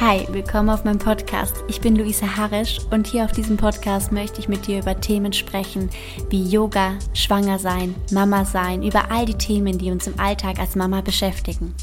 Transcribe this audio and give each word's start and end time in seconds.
Hi, 0.00 0.24
willkommen 0.30 0.70
auf 0.70 0.84
meinem 0.84 1.00
Podcast. 1.00 1.56
Ich 1.66 1.80
bin 1.80 1.96
Luisa 1.96 2.36
Harisch 2.36 2.78
und 2.92 3.08
hier 3.08 3.24
auf 3.24 3.32
diesem 3.32 3.56
Podcast 3.56 4.12
möchte 4.12 4.38
ich 4.38 4.46
mit 4.48 4.68
dir 4.68 4.78
über 4.78 5.00
Themen 5.00 5.32
sprechen 5.32 5.90
wie 6.30 6.44
Yoga, 6.44 6.96
Schwanger 7.14 7.58
sein, 7.58 7.96
Mama 8.12 8.44
sein, 8.44 8.84
über 8.84 9.10
all 9.10 9.26
die 9.26 9.34
Themen, 9.34 9.76
die 9.76 9.90
uns 9.90 10.06
im 10.06 10.20
Alltag 10.20 10.60
als 10.60 10.76
Mama 10.76 11.00
beschäftigen. 11.00 11.74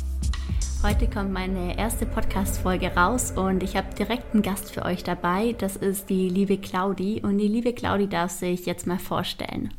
Heute 0.81 1.09
kommt 1.09 1.33
meine 1.33 1.77
erste 1.77 2.05
Podcast-Folge 2.05 2.95
raus 2.95 3.31
und 3.31 3.61
ich 3.61 3.75
habe 3.75 3.93
direkt 3.93 4.33
einen 4.33 4.43
Gast 4.43 4.71
für 4.71 4.85
euch 4.85 5.03
dabei. 5.03 5.53
Das 5.57 5.75
ist 5.75 6.09
die 6.09 6.29
liebe 6.29 6.57
Claudi 6.57 7.19
und 7.21 7.37
die 7.37 7.49
liebe 7.49 7.73
Claudi 7.73 8.07
darf 8.07 8.31
sich 8.31 8.65
jetzt 8.65 8.87
mal 8.87 8.97
vorstellen. 8.97 9.73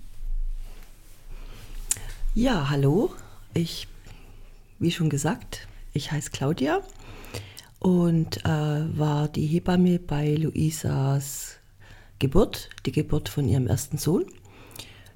Ja, 2.35 2.69
hallo. 2.69 3.15
Ich, 3.55 3.89
wie 4.79 4.91
schon 4.91 5.09
gesagt, 5.09 5.67
ich 5.95 6.13
heiße 6.13 6.33
Claudia 6.33 6.83
und 7.87 8.45
äh, 8.45 8.99
war 8.99 9.29
die 9.29 9.47
Hebamme 9.47 10.01
bei 10.01 10.35
Luisas 10.35 11.59
Geburt, 12.19 12.69
die 12.85 12.91
Geburt 12.91 13.29
von 13.29 13.47
ihrem 13.47 13.69
ersten 13.69 13.97
Sohn. 13.97 14.25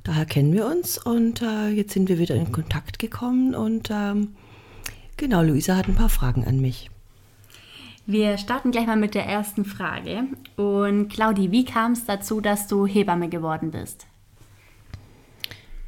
Daher 0.04 0.24
kennen 0.24 0.52
wir 0.52 0.66
uns 0.66 0.96
und 0.96 1.42
äh, 1.42 1.70
jetzt 1.70 1.94
sind 1.94 2.08
wir 2.08 2.20
wieder 2.20 2.36
in 2.36 2.52
Kontakt 2.52 3.00
gekommen 3.00 3.56
und 3.56 3.90
ähm, 3.90 4.36
genau, 5.16 5.42
Luisa 5.42 5.74
hat 5.74 5.88
ein 5.88 5.96
paar 5.96 6.10
Fragen 6.10 6.44
an 6.44 6.60
mich. 6.60 6.90
Wir 8.06 8.38
starten 8.38 8.70
gleich 8.70 8.86
mal 8.86 8.96
mit 8.96 9.16
der 9.16 9.26
ersten 9.26 9.64
Frage. 9.64 10.28
Und 10.54 11.08
Claudi, 11.08 11.50
wie 11.50 11.64
kam 11.64 11.92
es 11.92 12.04
dazu, 12.04 12.40
dass 12.40 12.68
du 12.68 12.86
Hebamme 12.86 13.28
geworden 13.28 13.72
bist? 13.72 14.06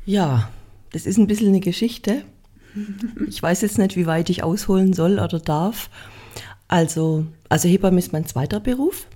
Ja, 0.05 0.51
das 0.91 1.07
ist 1.07 1.17
ein 1.17 1.29
bisschen 1.29 1.51
eine 1.51 1.61
Geschichte. 1.61 2.25
Ich 3.29 3.41
weiß 3.41 3.61
jetzt 3.61 3.79
nicht, 3.79 3.95
wie 3.95 4.07
weit 4.07 4.31
ich 4.31 4.43
ausholen 4.43 4.95
soll 4.95 5.21
oder 5.21 5.39
darf. 5.39 5.89
Also, 6.73 7.27
also 7.51 7.69
Hebamme 7.69 7.99
ist 7.99 8.15
mein 8.15 8.25
zweiter 8.25 8.59
Beruf. 8.59 9.07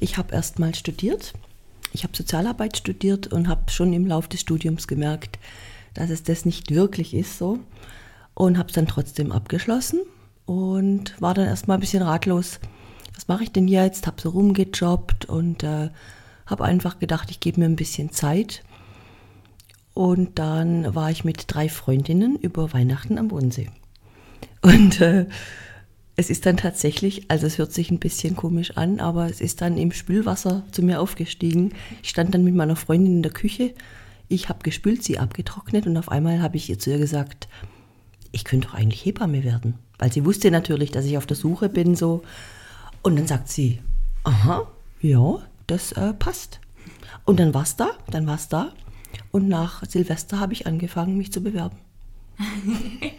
Ich 0.00 0.18
habe 0.18 0.34
erst 0.34 0.58
mal 0.58 0.74
studiert. 0.74 1.32
Ich 1.92 2.02
habe 2.02 2.16
Sozialarbeit 2.16 2.76
studiert 2.76 3.28
und 3.28 3.46
habe 3.46 3.70
schon 3.70 3.92
im 3.92 4.04
Laufe 4.04 4.28
des 4.30 4.40
Studiums 4.40 4.88
gemerkt, 4.88 5.38
dass 5.94 6.10
es 6.10 6.24
das 6.24 6.44
nicht 6.44 6.74
wirklich 6.74 7.14
ist 7.14 7.38
so. 7.38 7.60
Und 8.34 8.58
habe 8.58 8.66
es 8.66 8.74
dann 8.74 8.88
trotzdem 8.88 9.30
abgeschlossen 9.30 10.00
und 10.44 11.14
war 11.22 11.34
dann 11.34 11.46
erst 11.46 11.68
mal 11.68 11.74
ein 11.74 11.80
bisschen 11.80 12.02
ratlos. 12.02 12.58
Was 13.14 13.28
mache 13.28 13.44
ich 13.44 13.52
denn 13.52 13.68
jetzt? 13.68 14.08
Habe 14.08 14.20
so 14.20 14.30
rumgejobbt 14.30 15.26
und 15.26 15.62
äh, 15.62 15.90
habe 16.46 16.64
einfach 16.64 16.98
gedacht, 16.98 17.30
ich 17.30 17.38
gebe 17.38 17.60
mir 17.60 17.66
ein 17.66 17.76
bisschen 17.76 18.10
Zeit. 18.10 18.64
Und 19.94 20.40
dann 20.40 20.96
war 20.96 21.12
ich 21.12 21.22
mit 21.22 21.44
drei 21.46 21.68
Freundinnen 21.68 22.34
über 22.34 22.72
Weihnachten 22.72 23.18
am 23.18 23.28
Bodensee. 23.28 23.70
Und 24.62 25.00
äh, 25.00 25.26
es 26.18 26.30
ist 26.30 26.46
dann 26.46 26.56
tatsächlich, 26.56 27.30
also 27.30 27.46
es 27.46 27.58
hört 27.58 27.72
sich 27.72 27.92
ein 27.92 28.00
bisschen 28.00 28.34
komisch 28.34 28.76
an, 28.76 28.98
aber 28.98 29.26
es 29.26 29.40
ist 29.40 29.60
dann 29.60 29.78
im 29.78 29.92
Spülwasser 29.92 30.64
zu 30.72 30.82
mir 30.82 31.00
aufgestiegen. 31.00 31.74
Ich 32.02 32.08
stand 32.08 32.34
dann 32.34 32.42
mit 32.42 32.56
meiner 32.56 32.74
Freundin 32.74 33.18
in 33.18 33.22
der 33.22 33.30
Küche. 33.30 33.72
Ich 34.26 34.48
habe 34.48 34.64
gespült, 34.64 35.04
sie 35.04 35.20
abgetrocknet 35.20 35.86
und 35.86 35.96
auf 35.96 36.10
einmal 36.10 36.42
habe 36.42 36.56
ich 36.56 36.68
ihr 36.68 36.80
zu 36.80 36.90
ihr 36.90 36.98
gesagt, 36.98 37.48
ich 38.32 38.42
könnte 38.42 38.66
doch 38.66 38.74
eigentlich 38.74 39.04
Hebamme 39.04 39.44
werden. 39.44 39.78
Weil 39.96 40.12
sie 40.12 40.24
wusste 40.24 40.50
natürlich, 40.50 40.90
dass 40.90 41.04
ich 41.04 41.16
auf 41.16 41.26
der 41.26 41.36
Suche 41.36 41.68
bin 41.68 41.94
so. 41.94 42.24
Und 43.02 43.14
dann 43.14 43.28
sagt 43.28 43.48
sie, 43.48 43.78
aha, 44.24 44.66
ja, 45.00 45.38
das 45.68 45.92
äh, 45.92 46.14
passt. 46.14 46.58
Und 47.26 47.38
dann 47.38 47.54
war 47.54 47.62
es 47.62 47.76
da, 47.76 47.90
dann 48.10 48.26
war 48.26 48.34
es 48.34 48.48
da. 48.48 48.72
Und 49.30 49.48
nach 49.48 49.84
Silvester 49.88 50.40
habe 50.40 50.52
ich 50.52 50.66
angefangen, 50.66 51.16
mich 51.16 51.32
zu 51.32 51.40
bewerben. 51.40 51.76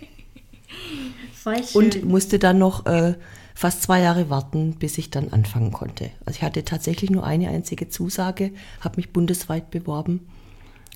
Voll 1.55 1.63
schön. 1.63 1.83
Und 1.83 2.05
musste 2.05 2.39
dann 2.39 2.57
noch 2.57 2.85
äh, 2.85 3.15
fast 3.55 3.83
zwei 3.83 4.01
Jahre 4.01 4.29
warten, 4.29 4.75
bis 4.79 4.97
ich 4.97 5.09
dann 5.09 5.29
anfangen 5.29 5.71
konnte. 5.71 6.11
Also 6.25 6.37
ich 6.37 6.43
hatte 6.43 6.63
tatsächlich 6.63 7.09
nur 7.09 7.25
eine 7.25 7.49
einzige 7.49 7.89
Zusage, 7.89 8.51
habe 8.81 8.97
mich 8.97 9.11
bundesweit 9.11 9.69
beworben. 9.69 10.27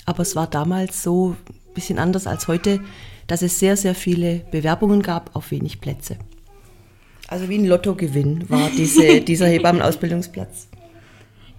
Aber 0.06 0.22
es 0.22 0.36
war 0.36 0.47
damals 0.47 1.03
so 1.03 1.31
ein 1.31 1.74
bisschen 1.74 2.00
anders 2.00 2.28
als 2.28 2.47
heute, 2.47 2.81
dass 3.28 3.42
es 3.42 3.59
sehr, 3.59 3.78
sehr 3.78 3.96
viele 3.96 4.42
Bewerbungen 4.52 5.02
gab 5.02 5.36
auf 5.36 5.52
wenig 5.52 5.81
Plätze. 5.81 6.18
Also 7.28 7.50
wie 7.50 7.58
ein 7.58 7.66
Lottogewinn 7.66 8.50
war 8.50 8.69
diese, 8.69 9.22
dieser 9.22 9.47
Hebammenausbildungsplatz. 9.50 10.68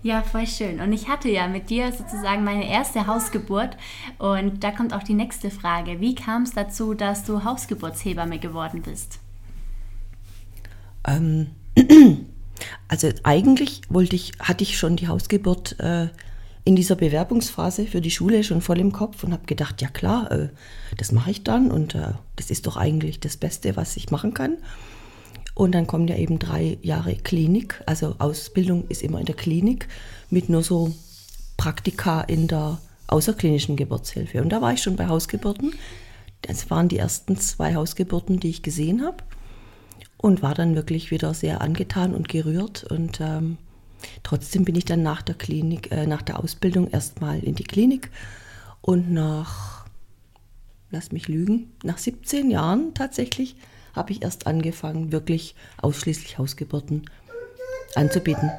Ja, 0.05 0.21
voll 0.21 0.47
schön. 0.47 0.83
Und 0.83 0.93
ich 0.93 1.09
hatte 1.09 1.31
ja 1.31 1.49
mit 1.49 1.71
dir 1.71 1.91
sozusagen 1.91 2.45
meine 2.45 2.69
erste 2.71 3.07
Hausgeburt. 3.07 3.79
Und 4.19 4.63
da 4.63 4.71
kommt 4.71 4.93
auch 4.93 5.03
die 5.03 5.15
nächste 5.15 5.51
Frage. 5.51 5.99
Wie 5.99 6.15
kam 6.15 6.43
es 6.43 6.53
dazu, 6.53 6.93
dass 6.93 7.25
du 7.25 7.43
Hausgeburtshebamme 7.43 8.39
geworden 8.39 8.83
bist? 8.83 9.19
Ähm, 11.09 11.53
also 12.89 13.09
eigentlich 13.23 13.81
wollte 13.89 14.15
ich, 14.15 14.33
hatte 14.41 14.63
ich 14.63 14.77
schon 14.77 14.97
die 14.97 15.09
Hausgeburt 15.09 15.81
äh, 15.81 16.09
in 16.65 16.77
dieser 16.77 16.97
Bewerbungsphase 16.97 17.87
für 17.87 18.03
die 18.03 18.11
Schule 18.11 18.45
schon 18.45 18.61
voll 18.61 18.81
im 18.81 18.93
Kopf 18.93 19.25
und 19.25 19.33
habe 19.33 19.47
gedacht, 19.47 19.81
ja 19.81 19.89
klar, 19.89 20.31
äh, 20.31 20.49
das 20.99 21.13
mache 21.13 21.31
ich 21.31 21.45
dann 21.45 21.71
und 21.71 21.95
äh, 21.95 22.13
das 22.37 22.51
ist 22.51 22.67
doch 22.67 22.77
eigentlich 22.77 23.21
das 23.21 23.39
Beste, 23.39 23.75
was 23.77 23.97
ich 23.97 24.11
machen 24.11 24.35
kann. 24.35 24.59
Und 25.55 25.73
dann 25.73 25.87
kommen 25.87 26.09
ja 26.09 26.17
eben 26.17 26.39
drei 26.39 26.79
Jahre 26.83 27.15
Klinik, 27.15 27.83
also 27.87 28.17
Ausbildung 28.19 28.89
ist 28.89 29.03
immer 29.03 29.21
in 29.21 29.27
der 29.27 29.37
Klinik 29.37 29.89
mit 30.29 30.49
nur 30.49 30.63
so 30.63 30.93
Praktika 31.57 32.23
in 32.23 32.49
der 32.49 32.81
außerklinischen 33.07 33.77
Geburtshilfe. 33.77 34.43
Und 34.43 34.51
da 34.51 34.61
war 34.61 34.73
ich 34.73 34.83
schon 34.83 34.97
bei 34.97 35.07
Hausgeburten. 35.07 35.75
Das 36.43 36.71
waren 36.71 36.89
die 36.89 36.99
ersten 36.99 37.37
zwei 37.37 37.75
Hausgeburten, 37.75 38.41
die 38.41 38.51
ich 38.51 38.63
gesehen 38.63 39.03
habe. 39.03 39.19
Und 40.17 40.43
war 40.43 40.55
dann 40.55 40.75
wirklich 40.75 41.11
wieder 41.11 41.35
sehr 41.35 41.61
angetan 41.61 42.15
und 42.15 42.29
gerührt. 42.29 42.83
Und 42.85 43.21
ähm, 43.21 43.59
trotzdem 44.23 44.65
bin 44.65 44.75
ich 44.75 44.87
dann 44.87 45.03
nach 45.03 45.23
der 45.23 45.37
Klinik, 45.37 45.93
äh, 45.93 46.07
nach 46.07 46.23
der 46.23 46.41
Ausbildung 46.41 46.89
erstmal 46.91 47.39
in 47.45 47.55
die 47.55 47.65
Klinik. 47.65 48.11
Und 48.81 49.13
nach, 49.13 49.87
lass 50.91 51.13
mich 51.13 51.29
lügen, 51.29 51.73
nach 51.85 51.99
17 51.99 52.51
Jahren 52.51 52.95
tatsächlich 52.95 53.57
habe 53.95 54.13
ich 54.13 54.23
erst 54.23 54.47
angefangen, 54.47 55.13
wirklich 55.13 55.55
ausschließlich 55.81 56.39
Hausgeburten 56.39 57.09
anzubieten. 57.95 58.51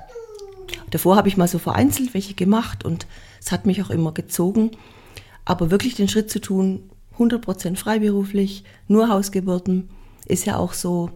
Davor 0.92 1.16
habe 1.16 1.28
ich 1.28 1.38
mal 1.38 1.48
so 1.48 1.60
vereinzelt 1.60 2.14
welche 2.14 2.34
gemacht 2.34 2.86
und 2.86 3.08
es 3.42 3.52
hat 3.52 3.66
mich 3.66 3.82
auch 3.82 3.90
immer 3.90 4.14
gezogen. 4.14 4.72
Aber 5.44 5.70
wirklich 5.72 5.96
den 5.96 6.08
Schritt 6.08 6.30
zu 6.30 6.40
tun, 6.40 6.90
100% 7.18 7.76
freiberuflich, 7.76 8.64
nur 8.88 9.10
Hausgeburten, 9.10 9.90
ist 10.26 10.46
ja 10.46 10.58
auch 10.58 10.74
so 10.74 11.12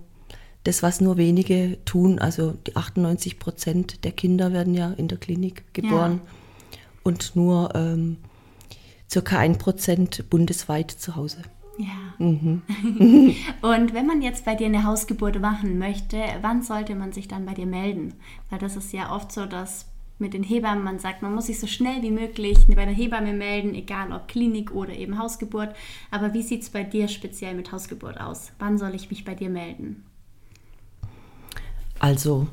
das, 0.63 0.83
was 0.83 1.01
nur 1.01 1.17
wenige 1.17 1.77
tun. 1.85 2.19
Also 2.19 2.53
die 2.67 2.75
98% 2.75 4.01
der 4.01 4.11
Kinder 4.11 4.53
werden 4.53 4.73
ja 4.73 4.91
in 4.91 5.07
der 5.07 5.17
Klinik 5.17 5.73
geboren 5.73 6.21
ja. 6.23 6.79
und 7.03 7.35
nur 7.35 7.73
ähm, 7.75 8.17
circa 9.09 9.39
ein 9.39 9.57
Prozent 9.57 10.29
bundesweit 10.29 10.91
zu 10.91 11.15
Hause. 11.15 11.41
Ja. 11.79 12.13
Mhm. 12.17 12.61
und 13.61 13.93
wenn 13.93 14.05
man 14.05 14.21
jetzt 14.21 14.43
bei 14.43 14.53
dir 14.53 14.65
eine 14.65 14.83
Hausgeburt 14.83 15.39
machen 15.39 15.79
möchte, 15.79 16.21
wann 16.41 16.61
sollte 16.61 16.93
man 16.93 17.13
sich 17.13 17.29
dann 17.29 17.45
bei 17.45 17.53
dir 17.53 17.65
melden? 17.65 18.15
Weil 18.49 18.59
das 18.59 18.75
ist 18.75 18.91
ja 18.91 19.15
oft 19.15 19.31
so, 19.31 19.45
dass 19.45 19.85
mit 20.17 20.33
den 20.33 20.43
Hebammen 20.43 20.83
man 20.83 20.99
sagt, 20.99 21.21
man 21.21 21.33
muss 21.33 21.45
sich 21.45 21.57
so 21.57 21.67
schnell 21.67 22.01
wie 22.01 22.11
möglich 22.11 22.57
bei 22.67 22.83
der 22.83 22.93
Hebamme 22.93 23.31
melden, 23.31 23.73
egal 23.73 24.11
ob 24.11 24.27
Klinik 24.27 24.71
oder 24.71 24.91
eben 24.93 25.17
Hausgeburt. 25.17 25.73
Aber 26.11 26.33
wie 26.33 26.41
sieht 26.41 26.63
es 26.63 26.69
bei 26.69 26.83
dir 26.83 27.07
speziell 27.07 27.55
mit 27.55 27.71
Hausgeburt 27.71 28.19
aus? 28.19 28.51
Wann 28.59 28.77
soll 28.77 28.93
ich 28.93 29.09
mich 29.09 29.23
bei 29.23 29.33
dir 29.33 29.49
melden? 29.49 30.03
Also, 31.99 32.49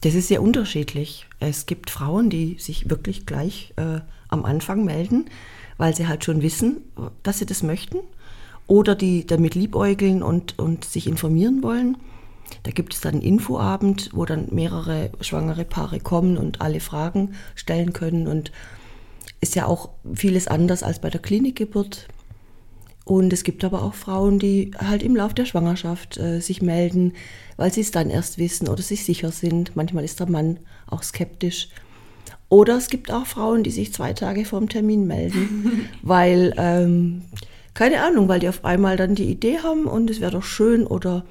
das 0.00 0.14
ist 0.14 0.26
sehr 0.26 0.42
unterschiedlich. 0.42 1.28
Es 1.38 1.66
gibt 1.66 1.90
Frauen, 1.90 2.30
die 2.30 2.56
sich 2.58 2.90
wirklich 2.90 3.26
gleich 3.26 3.72
äh, 3.76 4.00
am 4.26 4.44
Anfang 4.44 4.84
melden, 4.84 5.26
weil 5.76 5.94
sie 5.94 6.08
halt 6.08 6.24
schon 6.24 6.42
wissen, 6.42 6.78
dass 7.22 7.38
sie 7.38 7.46
das 7.46 7.62
möchten 7.62 7.98
oder 8.66 8.94
die 8.94 9.26
damit 9.26 9.54
liebäugeln 9.54 10.22
und, 10.22 10.58
und 10.58 10.84
sich 10.84 11.06
informieren 11.06 11.62
wollen. 11.62 11.96
Da 12.62 12.70
gibt 12.70 12.94
es 12.94 13.00
dann 13.00 13.14
einen 13.14 13.22
Infoabend, 13.22 14.10
wo 14.12 14.24
dann 14.24 14.48
mehrere 14.50 15.10
schwangere 15.20 15.64
Paare 15.64 16.00
kommen 16.00 16.36
und 16.36 16.60
alle 16.60 16.80
Fragen 16.80 17.34
stellen 17.54 17.92
können. 17.92 18.26
Und 18.26 18.52
ist 19.40 19.54
ja 19.54 19.66
auch 19.66 19.90
vieles 20.14 20.48
anders 20.48 20.82
als 20.82 21.00
bei 21.00 21.10
der 21.10 21.20
Klinikgeburt. 21.20 22.08
Und 23.04 23.32
es 23.32 23.44
gibt 23.44 23.62
aber 23.62 23.82
auch 23.82 23.94
Frauen, 23.94 24.40
die 24.40 24.72
halt 24.76 25.04
im 25.04 25.14
Laufe 25.14 25.34
der 25.34 25.44
Schwangerschaft 25.44 26.18
äh, 26.18 26.40
sich 26.40 26.60
melden, 26.60 27.12
weil 27.56 27.72
sie 27.72 27.82
es 27.82 27.92
dann 27.92 28.10
erst 28.10 28.38
wissen 28.38 28.68
oder 28.68 28.82
sich 28.82 29.04
sicher 29.04 29.30
sind. 29.30 29.76
Manchmal 29.76 30.04
ist 30.04 30.18
der 30.18 30.28
Mann 30.28 30.58
auch 30.88 31.04
skeptisch. 31.04 31.68
Oder 32.48 32.76
es 32.76 32.88
gibt 32.88 33.12
auch 33.12 33.26
Frauen, 33.26 33.62
die 33.62 33.70
sich 33.70 33.92
zwei 33.92 34.12
Tage 34.12 34.44
vor 34.44 34.58
dem 34.58 34.68
Termin 34.68 35.06
melden, 35.06 35.88
weil 36.02 36.52
ähm, 36.56 37.22
keine 37.76 38.02
Ahnung, 38.02 38.26
weil 38.28 38.40
die 38.40 38.48
auf 38.48 38.64
einmal 38.64 38.96
dann 38.96 39.14
die 39.14 39.30
Idee 39.30 39.58
haben 39.62 39.84
und 39.84 40.08
es 40.10 40.20
wäre 40.20 40.32
doch 40.32 40.42
schön 40.42 40.86
oder 40.86 41.24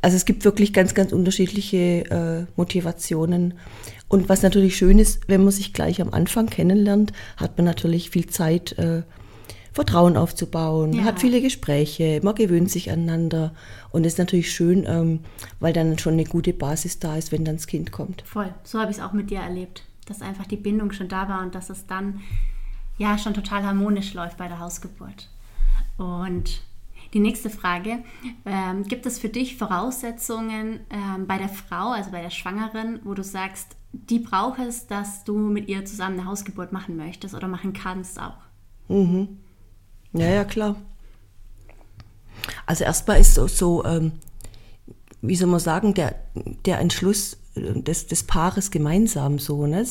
also 0.00 0.16
es 0.16 0.24
gibt 0.24 0.44
wirklich 0.44 0.72
ganz, 0.72 0.94
ganz 0.94 1.12
unterschiedliche 1.12 1.76
äh, 2.10 2.46
Motivationen. 2.56 3.54
Und 4.08 4.28
was 4.28 4.42
natürlich 4.42 4.76
schön 4.76 4.98
ist, 4.98 5.28
wenn 5.28 5.42
man 5.44 5.52
sich 5.52 5.72
gleich 5.72 6.02
am 6.02 6.12
Anfang 6.12 6.46
kennenlernt, 6.46 7.12
hat 7.36 7.56
man 7.56 7.64
natürlich 7.64 8.10
viel 8.10 8.26
Zeit, 8.26 8.76
äh, 8.78 9.02
Vertrauen 9.72 10.16
aufzubauen, 10.16 10.92
Ja. 10.92 11.04
hat 11.04 11.20
viele 11.20 11.40
Gespräche, 11.40 12.20
man 12.22 12.34
gewöhnt 12.34 12.70
sich 12.70 12.90
aneinander 12.90 13.54
und 13.90 14.04
es 14.04 14.14
ist 14.14 14.18
natürlich 14.18 14.52
schön, 14.52 14.84
ähm, 14.86 15.20
weil 15.60 15.72
dann 15.72 15.98
schon 15.98 16.14
eine 16.14 16.24
gute 16.24 16.52
Basis 16.52 16.98
da 16.98 17.16
ist, 17.16 17.32
wenn 17.32 17.44
dann 17.44 17.56
das 17.56 17.66
Kind 17.66 17.90
kommt. 17.92 18.22
Voll. 18.26 18.52
So 18.64 18.80
habe 18.80 18.90
ich 18.90 18.98
es 18.98 19.02
auch 19.02 19.12
mit 19.12 19.30
dir 19.30 19.38
erlebt. 19.38 19.84
Dass 20.06 20.20
einfach 20.20 20.46
die 20.46 20.56
Bindung 20.56 20.92
schon 20.92 21.08
da 21.08 21.28
war 21.28 21.42
und 21.42 21.54
dass 21.54 21.70
es 21.70 21.86
dann 21.86 22.20
ja 22.98 23.18
schon 23.18 23.34
total 23.34 23.64
harmonisch 23.64 24.14
läuft 24.14 24.36
bei 24.36 24.48
der 24.48 24.60
Hausgeburt. 24.60 25.28
Und 25.98 26.62
die 27.12 27.20
nächste 27.20 27.50
Frage: 27.50 27.98
ähm, 28.46 28.84
Gibt 28.84 29.06
es 29.06 29.18
für 29.18 29.28
dich 29.28 29.56
Voraussetzungen 29.56 30.80
ähm, 30.90 31.26
bei 31.26 31.38
der 31.38 31.48
Frau, 31.48 31.90
also 31.90 32.10
bei 32.10 32.22
der 32.22 32.30
Schwangeren, 32.30 33.00
wo 33.04 33.14
du 33.14 33.22
sagst, 33.22 33.76
die 33.92 34.18
braucht 34.18 34.58
es, 34.58 34.86
dass 34.86 35.24
du 35.24 35.36
mit 35.36 35.68
ihr 35.68 35.84
zusammen 35.84 36.18
eine 36.18 36.28
Hausgeburt 36.28 36.72
machen 36.72 36.96
möchtest 36.96 37.34
oder 37.34 37.48
machen 37.48 37.72
kannst 37.72 38.18
auch? 38.18 38.38
Ja, 40.12 40.28
ja, 40.28 40.44
klar. 40.44 40.76
Also 42.66 42.84
erstmal 42.84 43.20
ist 43.20 43.34
so, 43.34 43.46
so 43.46 43.84
ähm, 43.84 44.12
wie 45.20 45.36
soll 45.36 45.48
man 45.48 45.60
sagen, 45.60 45.94
der, 45.94 46.16
der 46.66 46.80
Entschluss 46.80 47.38
äh, 47.54 47.80
des, 47.80 48.06
des 48.06 48.24
Paares 48.24 48.70
gemeinsam 48.70 49.38
so. 49.38 49.66
Ne? 49.66 49.86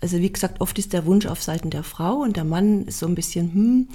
Also 0.00 0.18
wie 0.18 0.32
gesagt, 0.32 0.60
oft 0.60 0.78
ist 0.78 0.92
der 0.92 1.04
Wunsch 1.06 1.26
auf 1.26 1.42
Seiten 1.42 1.70
der 1.70 1.82
Frau 1.82 2.16
und 2.16 2.36
der 2.36 2.44
Mann 2.44 2.84
ist 2.86 2.98
so 2.98 3.06
ein 3.06 3.14
bisschen, 3.14 3.52
hm, 3.52 3.88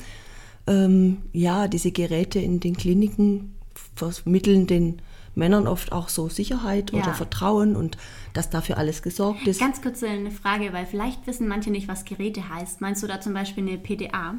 ähm, 0.67 1.17
ja, 1.33 1.67
diese 1.67 1.91
Geräte 1.91 2.39
in 2.39 2.59
den 2.59 2.75
Kliniken 2.77 3.55
vermitteln 3.95 4.67
den 4.67 5.01
Männern 5.35 5.67
oft 5.67 5.91
auch 5.91 6.09
so 6.09 6.29
Sicherheit 6.29 6.91
Ja. 6.91 6.99
oder 7.03 7.13
Vertrauen 7.13 7.75
und 7.75 7.97
dass 8.33 8.49
dafür 8.49 8.77
alles 8.77 9.01
gesorgt 9.01 9.45
ist. 9.47 9.59
Ganz 9.59 9.81
kurz 9.81 10.01
eine 10.03 10.31
Frage, 10.31 10.71
weil 10.73 10.85
vielleicht 10.85 11.27
wissen 11.27 11.47
manche 11.47 11.71
nicht, 11.71 11.87
was 11.87 12.05
Geräte 12.05 12.49
heißt. 12.49 12.81
Meinst 12.81 13.03
du 13.03 13.07
da 13.07 13.19
zum 13.19 13.33
Beispiel 13.33 13.67
eine 13.67 13.77
PDA? 13.77 14.35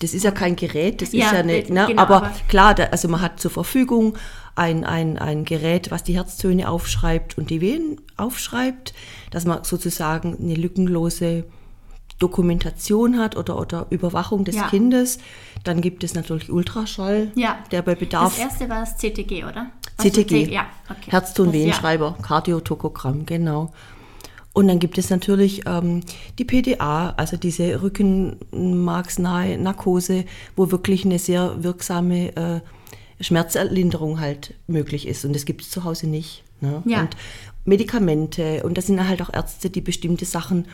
Das 0.00 0.12
ist 0.12 0.24
ja 0.24 0.30
kein 0.30 0.56
Gerät, 0.56 1.00
das 1.00 1.12
Ja, 1.12 1.26
ist 1.26 1.32
ja 1.32 1.38
äh, 1.40 1.44
ne? 1.44 1.62
genau, 1.86 1.88
aber, 2.02 2.16
aber- 2.16 2.32
klar, 2.48 2.74
da, 2.74 2.84
also 2.84 3.08
man 3.08 3.20
hat 3.22 3.40
zur 3.40 3.50
Verfügung 3.50 4.16
ein, 4.54 4.84
ein, 4.84 5.18
ein 5.18 5.44
Gerät, 5.44 5.90
was 5.90 6.02
die 6.04 6.14
Herztöne 6.16 6.68
aufschreibt 6.68 7.38
und 7.38 7.48
die 7.50 7.60
Venen 7.62 8.00
aufschreibt, 8.16 8.92
dass 9.30 9.44
man 9.46 9.64
sozusagen 9.64 10.36
eine 10.38 10.54
lückenlose 10.54 11.44
Dokumentation 12.18 13.18
hat 13.18 13.36
oder, 13.36 13.58
oder 13.58 13.86
Überwachung 13.90 14.44
des 14.44 14.56
Ja. 14.56 14.68
Kindes. 14.68 15.18
Dann 15.64 15.80
gibt 15.82 16.02
es 16.04 16.14
natürlich 16.14 16.50
Ultraschall, 16.50 17.30
Ja. 17.34 17.58
der 17.70 17.82
bei 17.82 17.94
Bedarf 17.94 18.36
Das 18.36 18.44
erste 18.44 18.68
war 18.70 18.80
das 18.80 18.96
CTG, 18.96 19.44
oder? 19.44 19.66
CTG, 19.98 20.50
Ja, 20.50 20.66
okay. 20.88 21.10
Herzton, 21.10 21.52
Das- 21.52 21.82
ja. 21.82 22.14
Kardiotokogramm, 22.22 23.26
genau. 23.26 23.72
Und 24.56 24.68
dann 24.68 24.78
gibt 24.78 24.96
es 24.96 25.10
natürlich 25.10 25.66
ähm, 25.66 26.00
die 26.38 26.46
PDA, 26.46 27.10
also 27.18 27.36
diese 27.36 27.82
rückenmarksnahe 27.82 29.58
Narkose, 29.58 30.24
wo 30.56 30.70
wirklich 30.70 31.04
eine 31.04 31.18
sehr 31.18 31.62
wirksame 31.62 32.34
äh, 32.36 32.60
Schmerzerlinderung 33.20 34.18
halt 34.18 34.54
möglich 34.66 35.06
ist. 35.06 35.26
Und 35.26 35.34
das 35.34 35.44
gibt 35.44 35.60
es 35.60 35.68
zu 35.68 35.84
Hause 35.84 36.06
nicht. 36.06 36.42
Ne? 36.62 36.82
Ja. 36.86 37.02
Und 37.02 37.18
Medikamente. 37.66 38.62
Und 38.62 38.78
das 38.78 38.86
sind 38.86 39.06
halt 39.06 39.20
auch 39.20 39.30
Ärzte, 39.30 39.68
die 39.68 39.82
bestimmte 39.82 40.24
Sachen 40.24 40.64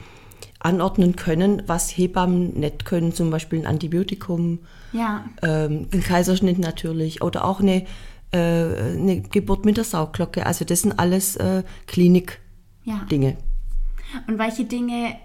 anordnen 0.60 1.16
können, 1.16 1.64
was 1.66 1.90
Hebammen 1.90 2.60
nicht 2.60 2.84
können, 2.84 3.12
zum 3.12 3.30
Beispiel 3.30 3.58
ein 3.58 3.66
Antibiotikum 3.66 4.60
Ja, 4.92 5.24
ähm, 5.42 5.88
ein 5.92 6.02
Kaiserschnitt 6.04 6.60
natürlich 6.60 7.20
oder 7.20 7.44
auch 7.44 7.58
eine, 7.58 7.84
äh, 8.30 8.38
eine 8.38 9.22
Geburt 9.22 9.64
mit 9.64 9.76
der 9.76 9.82
Sauglocke. 9.82 10.46
Also 10.46 10.64
das 10.64 10.82
sind 10.82 11.00
alles 11.00 11.34
äh, 11.34 11.64
Klinik-Dinge. 11.88 13.30
ja. 13.30 13.36
Und 14.26 14.38
welche 14.38 14.64
Dinge 14.64 15.16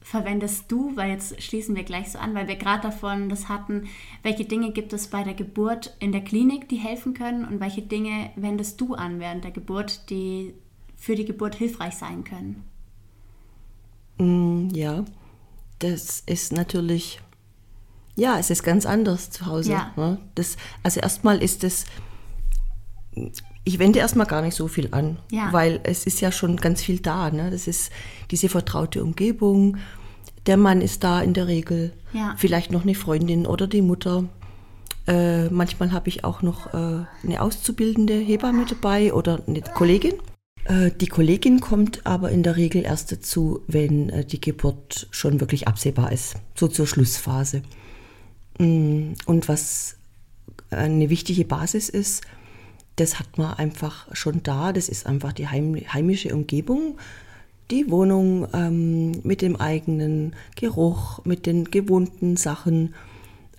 verwendest 0.00 0.70
du, 0.72 0.96
weil 0.96 1.10
jetzt 1.10 1.42
schließen 1.42 1.76
wir 1.76 1.84
gleich 1.84 2.12
so 2.12 2.18
an, 2.18 2.34
weil 2.34 2.48
wir 2.48 2.56
gerade 2.56 2.82
davon 2.82 3.28
das 3.28 3.48
hatten, 3.48 3.88
welche 4.22 4.44
Dinge 4.44 4.72
gibt 4.72 4.92
es 4.92 5.08
bei 5.08 5.22
der 5.22 5.34
Geburt 5.34 5.94
in 5.98 6.12
der 6.12 6.22
Klinik, 6.22 6.68
die 6.68 6.76
helfen 6.76 7.12
können 7.14 7.44
und 7.44 7.60
welche 7.60 7.82
Dinge 7.82 8.30
wendest 8.36 8.80
du 8.80 8.94
an 8.94 9.20
während 9.20 9.44
der 9.44 9.50
Geburt, 9.50 10.08
die 10.08 10.54
für 10.96 11.14
die 11.14 11.26
Geburt 11.26 11.56
hilfreich 11.56 11.94
sein 11.94 12.24
können? 12.24 12.64
Mm, 14.18 14.68
Ja, 14.74 15.04
das 15.78 16.20
ist 16.26 16.52
natürlich, 16.52 17.20
ja, 18.16 18.38
es 18.38 18.50
ist 18.50 18.62
ganz 18.62 18.86
anders 18.86 19.30
zu 19.30 19.46
Hause. 19.46 19.72
Ja. 19.72 19.92
Ne? 19.96 20.18
Das, 20.34 20.56
also 20.82 21.00
erstmal 21.00 21.42
ist 21.42 21.64
es, 21.64 21.84
ich 23.68 23.78
wende 23.78 23.98
erstmal 23.98 24.26
gar 24.26 24.40
nicht 24.40 24.54
so 24.56 24.66
viel 24.66 24.88
an, 24.92 25.18
Ja. 25.30 25.52
weil 25.52 25.80
es 25.84 26.06
ist 26.06 26.20
ja 26.22 26.32
schon 26.32 26.56
ganz 26.56 26.82
viel 26.82 27.00
da. 27.00 27.30
Ne? 27.30 27.50
Das 27.50 27.66
ist 27.68 27.90
diese 28.30 28.48
vertraute 28.48 29.02
Umgebung. 29.04 29.76
Der 30.46 30.56
Mann 30.56 30.80
ist 30.80 31.04
da 31.04 31.20
in 31.20 31.34
der 31.34 31.46
Regel. 31.48 31.92
Ja. 32.14 32.34
Vielleicht 32.38 32.72
noch 32.72 32.82
eine 32.84 32.94
Freundin 32.94 33.46
oder 33.46 33.66
die 33.66 33.82
Mutter. 33.82 34.24
Äh, 35.06 35.50
manchmal 35.50 35.92
habe 35.92 36.08
ich 36.08 36.24
auch 36.24 36.40
noch 36.40 36.72
äh, 36.72 37.04
eine 37.24 37.40
auszubildende 37.42 38.14
Hebamme 38.14 38.64
dabei 38.66 39.12
oder 39.12 39.42
eine 39.46 39.60
Kollegin. 39.60 40.14
Äh, 40.64 40.90
die 40.98 41.06
Kollegin 41.08 41.60
kommt 41.60 42.06
aber 42.06 42.30
in 42.30 42.42
der 42.42 42.56
Regel 42.56 42.84
erst 42.84 43.12
dazu, 43.12 43.60
wenn 43.66 44.08
äh, 44.08 44.24
die 44.24 44.40
Geburt 44.40 45.08
schon 45.10 45.40
wirklich 45.40 45.68
absehbar 45.68 46.10
ist, 46.12 46.36
so 46.54 46.68
zur 46.68 46.86
Schlussphase. 46.86 47.62
Mm, 48.58 49.12
Und 49.26 49.48
was 49.48 49.96
eine 50.70 51.08
wichtige 51.10 51.44
Basis 51.44 51.88
ist, 51.90 52.22
das 53.00 53.18
hat 53.18 53.38
man 53.38 53.54
einfach 53.54 54.06
schon 54.14 54.42
da. 54.42 54.72
Das 54.72 54.88
ist 54.88 55.06
einfach 55.06 55.32
die 55.32 55.48
heim, 55.48 55.76
heimische 55.92 56.34
Umgebung, 56.34 56.98
die 57.70 57.90
Wohnung 57.90 58.48
ähm, 58.52 59.20
mit 59.22 59.42
dem 59.42 59.56
eigenen 59.56 60.34
Geruch, 60.56 61.24
mit 61.24 61.46
den 61.46 61.64
gewohnten 61.64 62.36
Sachen, 62.36 62.94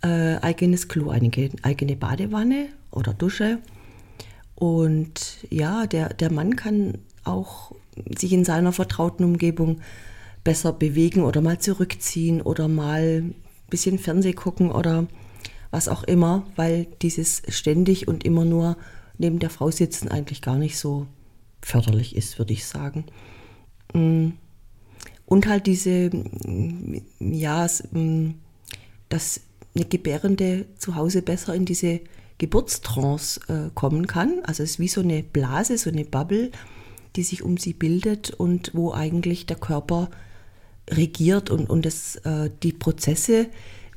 äh, 0.01 0.35
eigenes 0.37 0.87
Klo, 0.87 1.09
eine 1.09 1.31
eigene 1.61 1.95
Badewanne 1.95 2.67
oder 2.91 3.13
Dusche. 3.13 3.59
Und 4.55 5.37
ja, 5.49 5.87
der, 5.87 6.13
der 6.13 6.31
Mann 6.31 6.55
kann 6.55 6.97
auch 7.23 7.73
sich 8.17 8.33
in 8.33 8.45
seiner 8.45 8.73
vertrauten 8.73 9.23
Umgebung 9.23 9.79
besser 10.43 10.73
bewegen 10.73 11.23
oder 11.23 11.41
mal 11.41 11.59
zurückziehen 11.59 12.41
oder 12.41 12.67
mal 12.67 13.21
ein 13.21 13.35
bisschen 13.69 13.99
Fernseh 13.99 14.33
gucken 14.33 14.71
oder 14.71 15.07
was 15.71 15.87
auch 15.87 16.03
immer, 16.03 16.45
weil 16.55 16.87
dieses 17.01 17.43
ständig 17.49 18.07
und 18.07 18.23
immer 18.23 18.45
nur 18.45 18.77
neben 19.19 19.37
der 19.37 19.51
Frau 19.51 19.69
sitzen 19.69 20.07
eigentlich 20.07 20.41
gar 20.41 20.57
nicht 20.57 20.79
so 20.79 21.05
förderlich 21.61 22.15
ist, 22.15 22.39
würde 22.39 22.53
ich 22.53 22.65
sagen. 22.65 23.05
Mm. 23.93 24.29
Und 25.25 25.47
halt 25.47 25.67
diese, 25.67 26.09
mm, 26.09 27.01
ja, 27.19 27.67
mm, 27.91 28.31
dass 29.09 29.41
eine 29.75 29.85
Gebärende 29.85 30.65
zu 30.77 30.95
Hause 30.95 31.21
besser 31.21 31.53
in 31.53 31.65
diese 31.65 31.99
Geburtstrance 32.39 33.39
äh, 33.47 33.69
kommen 33.75 34.07
kann. 34.07 34.39
Also 34.43 34.63
es 34.63 34.71
ist 34.71 34.79
wie 34.79 34.87
so 34.87 35.01
eine 35.01 35.21
Blase, 35.21 35.77
so 35.77 35.89
eine 35.89 36.05
Bubble, 36.05 36.51
die 37.15 37.23
sich 37.23 37.43
um 37.43 37.57
sie 37.57 37.73
bildet 37.73 38.31
und 38.31 38.71
wo 38.73 38.93
eigentlich 38.93 39.45
der 39.45 39.57
Körper 39.57 40.09
regiert 40.89 41.49
und, 41.49 41.69
und 41.69 41.85
das, 41.85 42.15
äh, 42.17 42.49
die 42.63 42.73
Prozesse, 42.73 43.47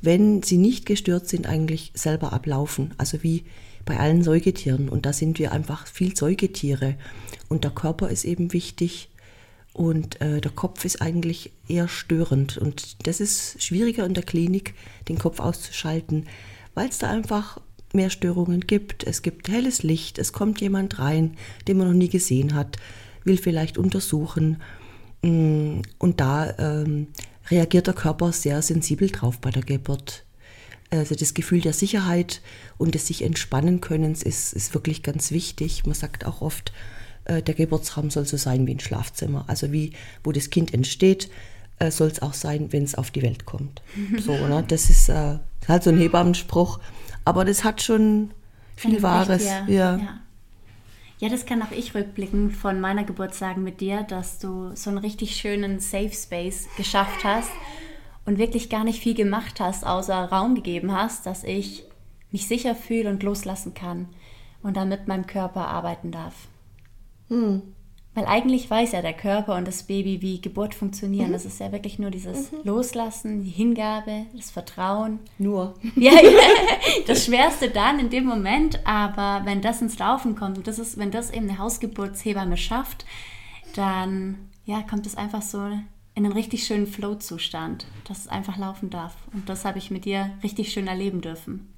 wenn 0.03 0.43
sie 0.43 0.57
nicht 0.57 0.85
gestört 0.85 1.27
sind, 1.27 1.47
eigentlich 1.47 1.91
selber 1.95 2.33
ablaufen. 2.33 2.93
Also 2.97 3.23
wie 3.23 3.45
bei 3.85 3.99
allen 3.99 4.23
Säugetieren. 4.23 4.89
Und 4.89 5.05
da 5.05 5.13
sind 5.13 5.39
wir 5.39 5.51
einfach 5.51 5.87
viel 5.87 6.15
Säugetiere. 6.15 6.95
Und 7.49 7.63
der 7.63 7.71
Körper 7.71 8.09
ist 8.09 8.25
eben 8.25 8.53
wichtig 8.53 9.09
und 9.73 10.21
äh, 10.21 10.39
der 10.39 10.51
Kopf 10.51 10.85
ist 10.85 11.01
eigentlich 11.01 11.51
eher 11.67 11.87
störend. 11.87 12.57
Und 12.57 13.07
das 13.07 13.19
ist 13.19 13.61
schwieriger 13.61 14.05
in 14.05 14.13
der 14.13 14.23
Klinik, 14.23 14.75
den 15.09 15.17
Kopf 15.17 15.39
auszuschalten, 15.39 16.27
weil 16.75 16.89
es 16.89 16.99
da 16.99 17.09
einfach 17.09 17.59
mehr 17.93 18.09
Störungen 18.09 18.61
gibt. 18.61 19.03
Es 19.03 19.21
gibt 19.21 19.49
helles 19.49 19.83
Licht, 19.83 20.19
es 20.19 20.31
kommt 20.33 20.61
jemand 20.61 20.99
rein, 20.99 21.37
den 21.67 21.77
man 21.77 21.87
noch 21.87 21.95
nie 21.95 22.09
gesehen 22.09 22.53
hat, 22.53 22.77
will 23.23 23.37
vielleicht 23.37 23.77
untersuchen. 23.77 24.61
Mm, 25.23 25.81
Und 25.97 26.19
da 26.19 26.53
ähm, 26.57 27.07
reagiert 27.49 27.87
der 27.87 27.93
Körper 27.93 28.31
sehr 28.31 28.61
sensibel 28.61 29.09
drauf 29.09 29.39
bei 29.39 29.51
der 29.51 29.63
Geburt. 29.63 30.23
Also 30.89 31.15
das 31.15 31.33
Gefühl 31.33 31.61
der 31.61 31.73
Sicherheit 31.73 32.41
und 32.77 32.93
des 32.93 33.07
sich 33.07 33.23
entspannen 33.23 33.81
Könnens 33.81 34.21
ist, 34.21 34.53
ist 34.53 34.73
wirklich 34.75 35.01
ganz 35.01 35.31
wichtig. 35.31 35.85
Man 35.85 35.95
sagt 35.95 36.25
auch 36.25 36.41
oft, 36.41 36.71
äh, 37.25 37.41
der 37.41 37.55
Geburtsraum 37.55 38.11
soll 38.11 38.25
so 38.25 38.37
sein 38.37 38.67
wie 38.67 38.75
ein 38.75 38.79
Schlafzimmer. 38.79 39.45
Also 39.47 39.71
wie, 39.71 39.93
wo 40.23 40.31
das 40.31 40.51
Kind 40.51 40.71
entsteht, 40.73 41.29
äh, 41.79 41.89
soll 41.89 42.09
es 42.09 42.21
auch 42.21 42.33
sein, 42.35 42.71
wenn 42.71 42.83
es 42.83 42.93
auf 42.95 43.09
die 43.09 43.23
Welt 43.23 43.45
kommt. 43.45 43.81
So, 44.23 44.33
ne? 44.47 44.63
Das 44.67 44.89
ist 44.91 45.09
äh, 45.09 45.39
halt 45.67 45.83
so 45.83 45.89
ein 45.89 45.97
Hebammenspruch. 45.97 46.79
Aber 47.25 47.43
das 47.43 47.63
hat 47.63 47.81
schon 47.81 48.29
viel 48.75 48.91
Eine 48.91 49.01
Wahres. 49.03 49.41
richtige- 49.41 49.73
Ja. 49.73 49.95
ja. 49.95 49.97
Ja, 49.97 50.19
das 51.29 51.45
kann 51.45 51.61
auch 51.61 51.71
ich 51.71 51.95
rückblickend 51.95 52.53
von 52.53 52.81
meiner 52.81 53.03
Geburt 53.03 53.33
sagen 53.33 53.63
mit 53.63 53.81
dir, 53.81 54.03
dass 54.03 54.39
du 54.39 54.75
so 54.75 54.89
einen 54.89 54.99
richtig 54.99 55.35
schönen 55.35 55.79
Safe 55.79 56.11
Space 56.11 56.67
geschafft 56.75 57.23
hast 57.23 57.51
und 58.25 58.37
wirklich 58.37 58.69
gar 58.69 58.83
nicht 58.83 59.01
viel 59.01 59.13
gemacht 59.13 59.59
hast, 59.59 59.85
außer 59.85 60.25
Raum 60.25 60.55
gegeben 60.55 60.91
hast, 60.91 61.25
dass 61.25 61.43
ich 61.43 61.85
mich 62.31 62.47
sicher 62.47 62.75
fühle 62.75 63.09
und 63.09 63.23
loslassen 63.23 63.73
kann 63.73 64.09
und 64.63 64.75
dann 64.75 64.89
mit 64.89 65.07
meinem 65.07 65.27
Körper 65.27 65.67
arbeiten 65.67 66.11
darf. 66.11 66.47
Weil 68.15 68.25
eigentlich 68.25 68.69
weiß 68.69 68.91
ja 68.91 69.01
der 69.01 69.13
Körper 69.13 69.55
und 69.55 69.67
das 69.67 69.83
Baby, 69.83 70.21
wie 70.21 70.39
Geburt 70.39 70.75
funktionieren. 70.75 71.29
Mhm. 71.29 71.33
Das 71.33 71.45
ist 71.45 71.59
ja 71.59 71.71
wirklich 71.71 71.97
nur 71.97 72.11
dieses 72.11 72.51
mhm. 72.51 72.59
Loslassen, 72.63 73.43
die 73.43 73.49
Hingabe, 73.49 74.27
das 74.35 74.51
Vertrauen. 74.51 75.19
Nur. 75.37 75.75
Ja, 75.95 76.11
das 77.07 77.25
Schwerste 77.25 77.69
dann 77.69 77.99
in 77.99 78.09
dem 78.09 78.25
Moment, 78.25 78.85
aber 78.85 79.45
wenn 79.45 79.61
das 79.61 79.81
ins 79.81 79.97
Laufen 79.99 80.35
kommt, 80.35 80.57
und 80.57 80.67
das 80.67 80.79
ist, 80.79 80.97
wenn 80.97 81.11
das 81.11 81.31
eben 81.31 81.49
eine 81.49 81.57
Hausgeburtshebamme 81.57 82.57
schafft, 82.57 83.05
dann 83.75 84.49
ja, 84.65 84.81
kommt 84.81 85.07
es 85.07 85.15
einfach 85.15 85.41
so 85.41 85.59
in 86.15 86.25
einen 86.25 86.33
richtig 86.33 86.65
schönen 86.65 86.87
Flow-Zustand, 86.87 87.85
dass 88.07 88.19
es 88.19 88.27
einfach 88.27 88.57
laufen 88.57 88.89
darf. 88.89 89.15
Und 89.33 89.49
das 89.49 89.65
habe 89.65 89.79
ich 89.79 89.91
mit 89.91 90.05
dir 90.05 90.31
richtig 90.43 90.71
schön 90.71 90.87
erleben 90.87 91.21
dürfen. 91.21 91.73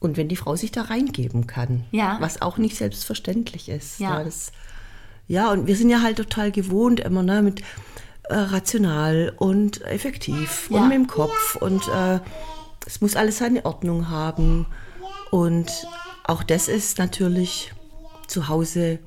Und 0.00 0.16
wenn 0.16 0.28
die 0.28 0.36
Frau 0.36 0.56
sich 0.56 0.72
da 0.72 0.82
reingeben 0.82 1.46
kann, 1.46 1.84
ja. 1.92 2.16
was 2.20 2.42
auch 2.42 2.58
nicht 2.58 2.76
selbstverständlich 2.76 3.68
ist. 3.68 4.00
Ja. 4.00 4.18
ja 4.18 4.24
das, 4.24 4.52
ja, 5.26 5.50
und 5.50 5.66
wir 5.66 5.76
sind 5.76 5.90
ja 5.90 6.02
halt 6.02 6.16
total 6.16 6.52
gewohnt, 6.52 7.00
immer 7.00 7.22
ne, 7.22 7.42
mit 7.42 7.62
äh, 8.24 8.34
rational 8.34 9.32
und 9.36 9.82
effektiv 9.82 10.68
ja. 10.70 10.78
und 10.78 10.88
mit 10.88 10.96
dem 10.96 11.06
Kopf. 11.06 11.56
Und 11.56 11.86
äh, 11.88 12.20
es 12.86 13.00
muss 13.00 13.16
alles 13.16 13.38
seine 13.38 13.64
Ordnung 13.64 14.08
haben. 14.08 14.66
Und 15.30 15.70
auch 16.24 16.42
das 16.42 16.68
ist 16.68 16.98
natürlich 16.98 17.72
zu 18.26 18.48
Hause, 18.48 18.98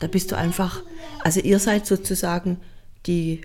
da 0.00 0.06
bist 0.06 0.30
du 0.32 0.36
einfach, 0.36 0.82
also 1.20 1.40
ihr 1.40 1.58
seid 1.58 1.86
sozusagen 1.86 2.58
die, 3.06 3.42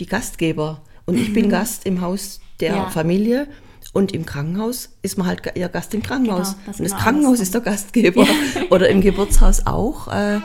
die 0.00 0.06
Gastgeber. 0.06 0.82
Und 1.06 1.16
ich 1.16 1.32
bin 1.32 1.48
Gast 1.48 1.86
im 1.86 2.00
Haus 2.00 2.40
der 2.60 2.74
ja. 2.74 2.90
Familie. 2.90 3.48
Und 3.92 4.12
im 4.12 4.24
Krankenhaus 4.24 4.90
ist 5.02 5.18
man 5.18 5.26
halt 5.26 5.44
eher 5.54 5.68
Gast 5.68 5.92
im 5.92 6.02
Krankenhaus. 6.02 6.52
Genau, 6.52 6.62
das 6.66 6.78
und 6.78 6.90
das 6.90 6.98
Krankenhaus 6.98 7.40
ist 7.40 7.52
der 7.52 7.60
Gastgeber. 7.60 8.26
Oder 8.70 8.88
im 8.88 9.00
Geburtshaus 9.00 9.66
auch. 9.66 10.08
Äh, 10.08 10.40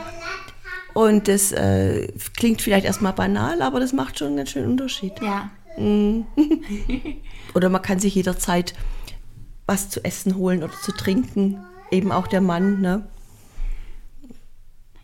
und 0.98 1.28
das 1.28 1.52
äh, 1.52 2.08
klingt 2.36 2.60
vielleicht 2.60 2.84
erstmal 2.84 3.12
banal, 3.12 3.62
aber 3.62 3.78
das 3.78 3.92
macht 3.92 4.18
schon 4.18 4.28
einen 4.28 4.36
ganz 4.38 4.50
schönen 4.50 4.72
Unterschied. 4.72 5.12
Ja. 5.22 5.48
Mm. 5.76 6.22
oder 7.54 7.68
man 7.68 7.82
kann 7.82 8.00
sich 8.00 8.16
jederzeit 8.16 8.74
was 9.64 9.90
zu 9.90 10.04
essen 10.04 10.34
holen 10.34 10.64
oder 10.64 10.72
zu 10.72 10.90
trinken. 10.90 11.64
Eben 11.92 12.10
auch 12.10 12.26
der 12.26 12.40
Mann, 12.40 12.80
ne? 12.80 13.06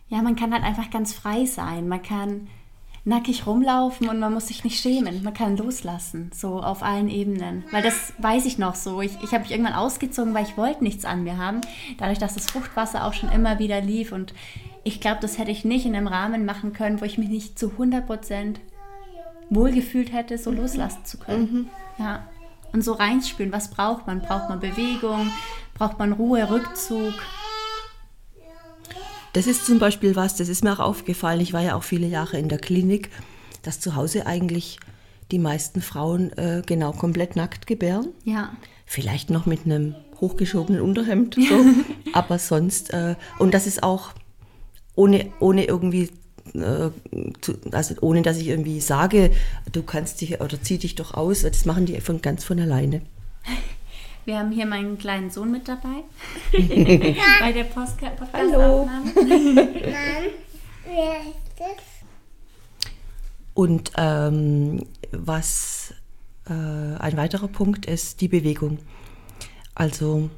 Ja, 0.09 0.21
man 0.21 0.35
kann 0.35 0.51
halt 0.51 0.65
einfach 0.65 0.89
ganz 0.89 1.13
frei 1.13 1.45
sein. 1.45 1.87
Man 1.87 2.03
kann 2.03 2.49
nackig 3.05 3.45
rumlaufen 3.45 4.09
und 4.09 4.19
man 4.19 4.33
muss 4.33 4.47
sich 4.47 4.63
nicht 4.63 4.81
schämen. 4.81 5.23
Man 5.23 5.33
kann 5.33 5.55
loslassen, 5.55 6.31
so 6.33 6.61
auf 6.61 6.81
allen 6.81 7.07
Ebenen. 7.07 7.63
Weil 7.71 7.83
das 7.83 8.13
weiß 8.17 8.45
ich 8.47 8.57
noch 8.57 8.73
so. 8.73 8.99
Ich, 9.01 9.17
ich 9.23 9.31
habe 9.31 9.43
mich 9.43 9.51
irgendwann 9.51 9.73
ausgezogen, 9.73 10.33
weil 10.33 10.43
ich 10.43 10.57
wollte 10.57 10.83
nichts 10.83 11.05
an 11.05 11.23
mir 11.23 11.37
haben. 11.37 11.61
Dadurch, 11.99 12.17
dass 12.17 12.33
das 12.33 12.47
Fruchtwasser 12.47 13.05
auch 13.05 13.13
schon 13.13 13.31
immer 13.31 13.59
wieder 13.59 13.79
lief. 13.79 14.11
Und 14.11 14.33
ich 14.83 14.99
glaube, 14.99 15.19
das 15.21 15.37
hätte 15.37 15.51
ich 15.51 15.63
nicht 15.63 15.85
in 15.85 15.95
einem 15.95 16.07
Rahmen 16.07 16.45
machen 16.45 16.73
können, 16.73 16.99
wo 16.99 17.05
ich 17.05 17.19
mich 17.19 17.29
nicht 17.29 17.59
zu 17.59 17.71
100 17.71 18.07
Prozent 18.07 18.59
wohlgefühlt 19.51 20.11
hätte, 20.11 20.39
so 20.39 20.49
loslassen 20.49 21.05
zu 21.05 21.19
können. 21.19 21.69
Mhm. 21.97 22.03
Ja. 22.03 22.27
Und 22.73 22.83
so 22.83 22.93
reinspüren, 22.93 23.51
was 23.51 23.69
braucht 23.69 24.07
man? 24.07 24.21
Braucht 24.21 24.49
man 24.49 24.59
Bewegung? 24.59 25.31
Braucht 25.75 25.99
man 25.99 26.11
Ruhe, 26.11 26.49
Rückzug? 26.49 27.13
Das 29.35 29.47
ist 29.47 29.65
zum 29.65 29.79
Beispiel 29.79 30.15
was, 30.15 30.37
das 30.37 30.47
ist 30.47 30.63
mir 30.63 30.71
auch 30.71 30.79
aufgefallen. 30.79 31.41
Ich 31.41 31.51
war 31.51 31.61
ja 31.61 31.75
auch 31.75 31.83
viele 31.83 32.07
Jahre 32.07 32.37
in 32.37 32.47
der 32.47 32.57
Klinik, 32.57 33.09
dass 33.63 33.81
zu 33.81 33.97
Hause 33.97 34.27
eigentlich 34.27 34.79
die 35.29 35.39
meisten 35.39 35.81
Frauen 35.81 36.31
äh, 36.37 36.61
genau 36.65 36.93
komplett 36.93 37.35
nackt 37.35 37.67
gebären. 37.67 38.07
Ja. 38.23 38.55
Vielleicht 38.85 39.29
noch 39.29 39.45
mit 39.45 39.65
einem 39.65 39.93
hochgeschobenen 40.21 40.81
Unterhemd. 40.81 41.35
So. 41.49 41.65
Aber 42.13 42.39
sonst, 42.39 42.93
äh, 42.93 43.15
und 43.37 43.53
das 43.53 43.67
ist 43.67 43.83
auch 43.83 44.13
ohne, 44.95 45.25
ohne 45.41 45.65
irgendwie, 45.65 46.11
äh, 46.53 46.91
also 47.73 47.95
ohne 47.99 48.21
dass 48.21 48.37
ich 48.37 48.47
irgendwie 48.47 48.79
sage, 48.79 49.31
du 49.69 49.83
kannst 49.83 50.21
dich 50.21 50.39
oder 50.39 50.61
zieh 50.61 50.77
dich 50.77 50.95
doch 50.95 51.13
aus. 51.13 51.41
Das 51.41 51.65
machen 51.65 51.85
die 51.85 51.99
von 51.99 52.21
ganz 52.21 52.45
von 52.45 52.57
alleine. 52.57 53.01
Wir 54.25 54.39
haben 54.39 54.51
hier 54.51 54.65
meinen 54.65 54.97
kleinen 54.97 55.29
Sohn 55.29 55.51
mit 55.51 55.67
dabei. 55.67 56.03
bei 57.39 57.51
der 57.51 57.65
Podcast 57.65 58.17
Hallo. 58.33 58.85
Mann, 58.85 59.11
wer 59.15 60.25
ist 61.21 61.59
das? 61.59 62.89
Und 63.53 63.91
ähm, 63.97 64.87
was 65.11 65.93
äh, 66.47 66.51
ein 66.51 67.17
weiterer 67.17 67.47
Punkt 67.47 67.85
ist, 67.85 68.19
die 68.21 68.27
Bewegung. 68.27 68.79
Also 69.75 70.31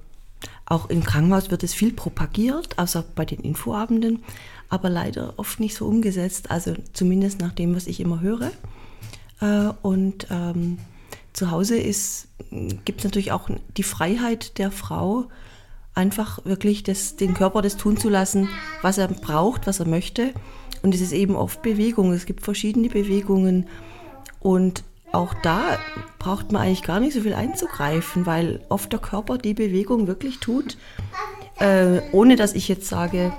auch 0.65 0.89
im 0.89 1.03
Krankenhaus 1.03 1.49
wird 1.49 1.63
es 1.63 1.73
viel 1.73 1.93
propagiert, 1.93 2.77
außer 2.77 3.05
bei 3.15 3.23
den 3.23 3.39
Infoabenden, 3.39 4.21
aber 4.67 4.89
leider 4.89 5.33
oft 5.37 5.61
nicht 5.61 5.75
so 5.75 5.87
umgesetzt, 5.87 6.51
also 6.51 6.75
zumindest 6.91 7.39
nach 7.39 7.53
dem, 7.53 7.73
was 7.73 7.87
ich 7.87 8.01
immer 8.01 8.19
höre. 8.19 8.51
Äh, 9.39 9.71
und 9.81 10.27
ähm, 10.29 10.77
zu 11.37 11.51
Hause 11.51 11.79
gibt 11.79 12.99
es 12.99 13.03
natürlich 13.03 13.31
auch 13.31 13.47
die 13.77 13.83
Freiheit 13.83 14.57
der 14.57 14.71
Frau, 14.71 15.25
einfach 15.93 16.43
wirklich 16.45 16.81
das, 16.81 17.15
den 17.15 17.35
Körper 17.35 17.61
das 17.61 17.77
tun 17.77 17.95
zu 17.95 18.09
lassen, 18.09 18.49
was 18.81 18.97
er 18.97 19.07
braucht, 19.07 19.67
was 19.67 19.79
er 19.79 19.87
möchte. 19.87 20.33
Und 20.81 20.95
es 20.95 21.01
ist 21.01 21.11
eben 21.11 21.35
oft 21.35 21.61
Bewegung. 21.61 22.11
Es 22.11 22.25
gibt 22.25 22.43
verschiedene 22.43 22.89
Bewegungen. 22.89 23.67
Und 24.39 24.83
auch 25.11 25.35
da 25.43 25.77
braucht 26.17 26.51
man 26.51 26.63
eigentlich 26.63 26.83
gar 26.83 26.99
nicht 26.99 27.13
so 27.13 27.21
viel 27.21 27.35
einzugreifen, 27.35 28.25
weil 28.25 28.61
oft 28.69 28.91
der 28.91 28.99
Körper 28.99 29.37
die 29.37 29.53
Bewegung 29.53 30.07
wirklich 30.07 30.39
tut, 30.39 30.77
äh, 31.59 32.01
ohne 32.13 32.35
dass 32.35 32.53
ich 32.53 32.67
jetzt 32.67 32.87
sage, 32.87 33.31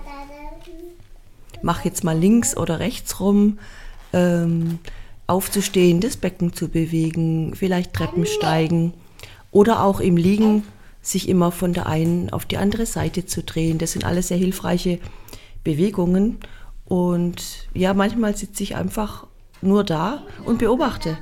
mach 1.62 1.84
jetzt 1.84 2.04
mal 2.04 2.16
links 2.16 2.56
oder 2.56 2.78
rechts 2.78 3.18
rum. 3.18 3.58
Ähm, 4.12 4.78
aufzustehen, 5.28 6.00
das 6.00 6.16
Becken 6.16 6.52
zu 6.52 6.68
bewegen, 6.68 7.54
vielleicht 7.54 7.92
Treppen 7.92 8.26
steigen 8.26 8.94
oder 9.52 9.84
auch 9.84 10.00
im 10.00 10.16
Liegen 10.16 10.64
sich 11.02 11.28
immer 11.28 11.52
von 11.52 11.72
der 11.72 11.86
einen 11.86 12.30
auf 12.30 12.44
die 12.44 12.56
andere 12.56 12.86
Seite 12.86 13.24
zu 13.26 13.42
drehen. 13.42 13.78
Das 13.78 13.92
sind 13.92 14.04
alles 14.04 14.28
sehr 14.28 14.36
hilfreiche 14.36 14.98
Bewegungen. 15.64 16.38
Und 16.84 17.68
ja, 17.74 17.94
manchmal 17.94 18.36
sitze 18.36 18.62
ich 18.62 18.74
einfach 18.74 19.26
nur 19.60 19.84
da 19.84 20.22
und 20.44 20.58
beobachte, 20.58 21.18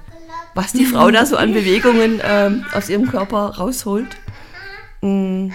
was 0.55 0.73
die 0.73 0.87
Frau 0.87 1.11
da 1.11 1.27
so 1.27 1.37
an 1.37 1.53
Bewegungen 1.53 2.21
äh, 2.21 2.51
aus 2.73 2.89
ihrem 2.89 3.09
Körper 3.09 3.57
rausholt. 3.57 4.17
Mm. 5.03 5.51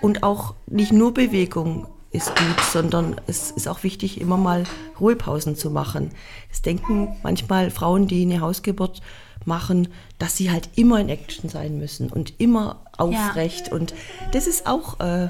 Und 0.00 0.24
auch 0.24 0.54
nicht 0.66 0.92
nur 0.92 1.14
Bewegung, 1.14 1.86
ist 2.12 2.28
gut, 2.36 2.60
sondern 2.70 3.16
es 3.26 3.50
ist 3.50 3.68
auch 3.68 3.82
wichtig, 3.82 4.20
immer 4.20 4.36
mal 4.36 4.64
Ruhepausen 5.00 5.56
zu 5.56 5.70
machen. 5.70 6.10
Es 6.50 6.62
denken 6.62 7.16
manchmal 7.22 7.70
Frauen, 7.70 8.06
die 8.06 8.22
eine 8.22 8.40
Hausgeburt 8.40 9.00
machen, 9.46 9.88
dass 10.18 10.36
sie 10.36 10.50
halt 10.50 10.68
immer 10.76 11.00
in 11.00 11.08
Action 11.08 11.48
sein 11.48 11.78
müssen 11.78 12.10
und 12.10 12.38
immer 12.38 12.80
aufrecht. 12.96 13.68
Ja. 13.68 13.74
Und 13.74 13.94
das 14.32 14.46
ist 14.46 14.66
auch, 14.66 15.00
äh, 15.00 15.28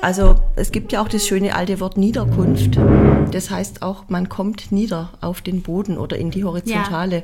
also 0.00 0.36
es 0.56 0.72
gibt 0.72 0.92
ja 0.92 1.02
auch 1.02 1.08
das 1.08 1.26
schöne 1.26 1.54
alte 1.54 1.80
Wort 1.80 1.96
Niederkunft. 1.96 2.78
Das 3.30 3.50
heißt 3.50 3.82
auch, 3.82 4.04
man 4.08 4.28
kommt 4.28 4.72
nieder 4.72 5.10
auf 5.20 5.42
den 5.42 5.62
Boden 5.62 5.98
oder 5.98 6.16
in 6.16 6.30
die 6.30 6.44
Horizontale. 6.44 7.16
Ja. 7.16 7.22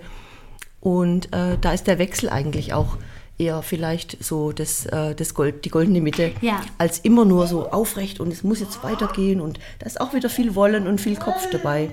Und 0.80 1.32
äh, 1.32 1.56
da 1.60 1.72
ist 1.72 1.86
der 1.86 1.98
Wechsel 1.98 2.28
eigentlich 2.28 2.74
auch 2.74 2.98
eher 3.38 3.62
vielleicht 3.62 4.22
so 4.22 4.52
das, 4.52 4.86
äh, 4.86 5.14
das 5.14 5.34
Gold, 5.34 5.64
die 5.64 5.70
goldene 5.70 6.00
Mitte, 6.00 6.32
ja. 6.40 6.62
als 6.78 6.98
immer 7.00 7.24
nur 7.24 7.46
so 7.46 7.70
aufrecht 7.70 8.20
und 8.20 8.32
es 8.32 8.42
muss 8.42 8.60
jetzt 8.60 8.82
weitergehen 8.82 9.40
und 9.40 9.58
da 9.78 9.86
ist 9.86 10.00
auch 10.00 10.14
wieder 10.14 10.30
viel 10.30 10.54
Wollen 10.54 10.86
und 10.86 11.00
viel 11.00 11.16
Kopf 11.16 11.48
dabei. 11.50 11.90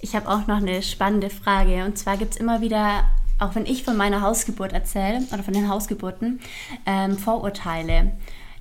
Ich 0.00 0.14
habe 0.14 0.28
auch 0.28 0.46
noch 0.46 0.58
eine 0.58 0.82
spannende 0.82 1.30
Frage 1.30 1.84
und 1.84 1.98
zwar 1.98 2.16
gibt 2.16 2.34
es 2.34 2.40
immer 2.40 2.60
wieder, 2.60 3.04
auch 3.38 3.54
wenn 3.54 3.66
ich 3.66 3.84
von 3.84 3.96
meiner 3.96 4.22
Hausgeburt 4.22 4.72
erzähle 4.72 5.22
oder 5.32 5.42
von 5.42 5.54
den 5.54 5.68
Hausgeburten, 5.68 6.40
ähm, 6.86 7.16
Vorurteile 7.16 8.12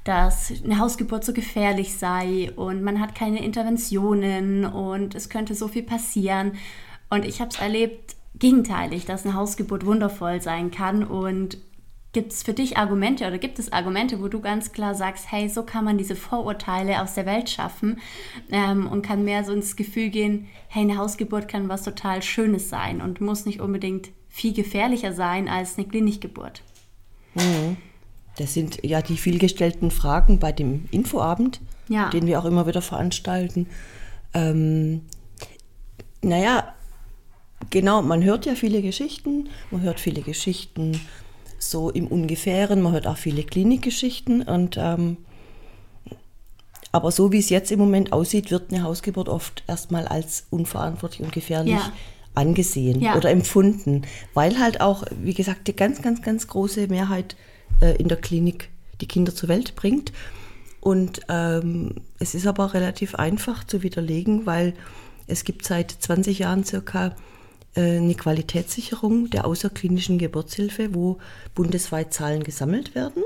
dass 0.09 0.51
eine 0.63 0.79
Hausgeburt 0.79 1.24
so 1.24 1.33
gefährlich 1.33 1.95
sei 1.95 2.51
und 2.55 2.81
man 2.81 3.00
hat 3.00 3.13
keine 3.13 3.43
Interventionen 3.43 4.65
und 4.65 5.13
es 5.13 5.29
könnte 5.29 5.53
so 5.53 5.67
viel 5.67 5.83
passieren. 5.83 6.53
Und 7.09 7.25
ich 7.25 7.41
habe 7.41 7.51
es 7.51 7.59
erlebt, 7.59 8.15
gegenteilig, 8.39 9.05
dass 9.05 9.25
eine 9.25 9.36
Hausgeburt 9.36 9.86
wundervoll 9.86 10.41
sein 10.41 10.72
kann 10.72 11.03
und 11.03 11.58
Gibt 12.12 12.34
es 12.34 12.41
für 12.41 12.53
dich 12.53 12.75
Argumente 12.75 13.27
oder 13.27 13.38
gibt 13.38 13.60
es 13.60 13.72
Argumente, 13.72 14.19
wo 14.19 14.29
du 14.29 14.41
ganz 14.41 14.72
klar 14.72 14.96
sagst, 14.96 15.31
hey, 15.31 15.48
so 15.48 15.62
kann 15.62 15.86
man 15.86 16.00
diese 16.00 16.15
Vorurteile 16.15 17.03
aus 17.03 17.13
der 17.13 17.27
Welt 17.27 17.51
schaffen 17.51 18.00
ähm, 18.50 18.88
und 18.88 19.03
kann 19.03 19.24
mehr 19.24 19.43
so 19.43 19.53
ins 19.53 19.75
Gefühl 19.75 20.10
gehen, 20.10 20.48
hey, 20.69 20.81
eine 20.81 20.98
Hausgeburt 20.98 21.48
kann 21.48 21.69
was 21.69 21.84
total 21.84 22.24
Schönes 22.24 22.67
sein 22.67 23.01
und 23.01 23.22
muss 23.22 23.46
nicht 23.46 23.60
unbedingt 23.60 24.10
viel 24.27 24.53
gefährlicher 24.53 25.13
sein 25.13 25.48
als 25.48 25.77
eine 25.77 25.88
Klinikgeburt? 25.88 26.63
Mhm. 27.36 27.77
Das 28.38 28.55
sind 28.55 28.84
ja 28.84 29.03
die 29.03 29.17
vielgestellten 29.17 29.91
Fragen 29.91 30.39
bei 30.39 30.51
dem 30.51 30.86
Infoabend, 30.89 31.62
ja. 31.89 32.10
den 32.10 32.25
wir 32.25 32.39
auch 32.39 32.46
immer 32.46 32.65
wieder 32.65 32.81
veranstalten. 32.81 33.67
Ähm, 34.34 35.01
naja, 36.24 36.74
Genau, 37.69 38.01
man 38.01 38.23
hört 38.23 38.45
ja 38.45 38.55
viele 38.55 38.81
Geschichten, 38.81 39.49
man 39.71 39.81
hört 39.81 39.99
viele 39.99 40.21
Geschichten 40.21 40.99
so 41.59 41.89
im 41.89 42.07
Ungefähren, 42.07 42.81
man 42.81 42.93
hört 42.93 43.05
auch 43.07 43.17
viele 43.17 43.43
Klinikgeschichten 43.43 44.41
und 44.43 44.77
ähm, 44.77 45.17
Aber 46.91 47.11
so 47.11 47.31
wie 47.31 47.38
es 47.39 47.49
jetzt 47.49 47.71
im 47.71 47.79
Moment 47.79 48.11
aussieht, 48.13 48.49
wird 48.49 48.73
eine 48.73 48.81
Hausgeburt 48.83 49.29
oft 49.29 49.63
erstmal 49.67 50.07
als 50.07 50.47
unverantwortlich 50.49 51.21
und 51.21 51.31
gefährlich 51.31 51.73
Ja. 51.73 51.93
angesehen 52.33 52.99
Ja. 53.01 53.15
oder 53.15 53.29
empfunden, 53.29 54.03
weil 54.33 54.57
halt 54.59 54.81
auch, 54.81 55.03
wie 55.21 55.35
gesagt, 55.35 55.67
die 55.67 55.75
ganz, 55.75 56.01
ganz, 56.01 56.21
ganz 56.23 56.47
große 56.47 56.88
Mehrheit 56.88 57.35
äh, 57.81 57.95
in 57.97 58.07
der 58.07 58.17
Klinik 58.17 58.69
die 59.01 59.07
Kinder 59.07 59.35
zur 59.35 59.49
Welt 59.49 59.75
bringt. 59.75 60.11
Und 60.81 61.21
ähm, 61.29 61.95
es 62.19 62.33
ist 62.33 62.47
aber 62.47 62.73
relativ 62.73 63.13
einfach 63.15 63.63
zu 63.65 63.83
widerlegen, 63.83 64.45
weil 64.47 64.73
es 65.27 65.43
gibt 65.43 65.65
seit 65.65 65.91
20 65.91 66.39
Jahren 66.39 66.63
circa 66.63 67.15
eine 67.75 68.15
Qualitätssicherung 68.15 69.29
der 69.29 69.45
außerklinischen 69.45 70.17
Geburtshilfe, 70.17 70.93
wo 70.93 71.19
bundesweit 71.55 72.13
Zahlen 72.13 72.43
gesammelt 72.43 72.95
werden 72.95 73.23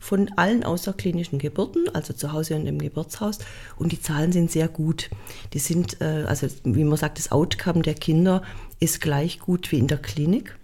von 0.00 0.30
allen 0.36 0.64
außerklinischen 0.64 1.38
Geburten, 1.38 1.88
also 1.92 2.12
zu 2.12 2.32
Hause 2.32 2.56
und 2.56 2.66
im 2.66 2.78
Geburtshaus. 2.78 3.38
Und 3.76 3.92
die 3.92 4.00
Zahlen 4.00 4.32
sind 4.32 4.50
sehr 4.50 4.68
gut. 4.68 5.10
Die 5.52 5.58
sind, 5.58 6.00
äh, 6.00 6.24
also 6.26 6.48
wie 6.64 6.84
man 6.84 6.96
sagt, 6.96 7.18
das 7.18 7.32
Outcome 7.32 7.82
der 7.82 7.94
Kinder 7.94 8.42
ist 8.80 9.00
gleich 9.00 9.38
gut 9.38 9.70
wie 9.72 9.78
in 9.78 9.86
der 9.86 9.98
Klinik. 9.98 10.56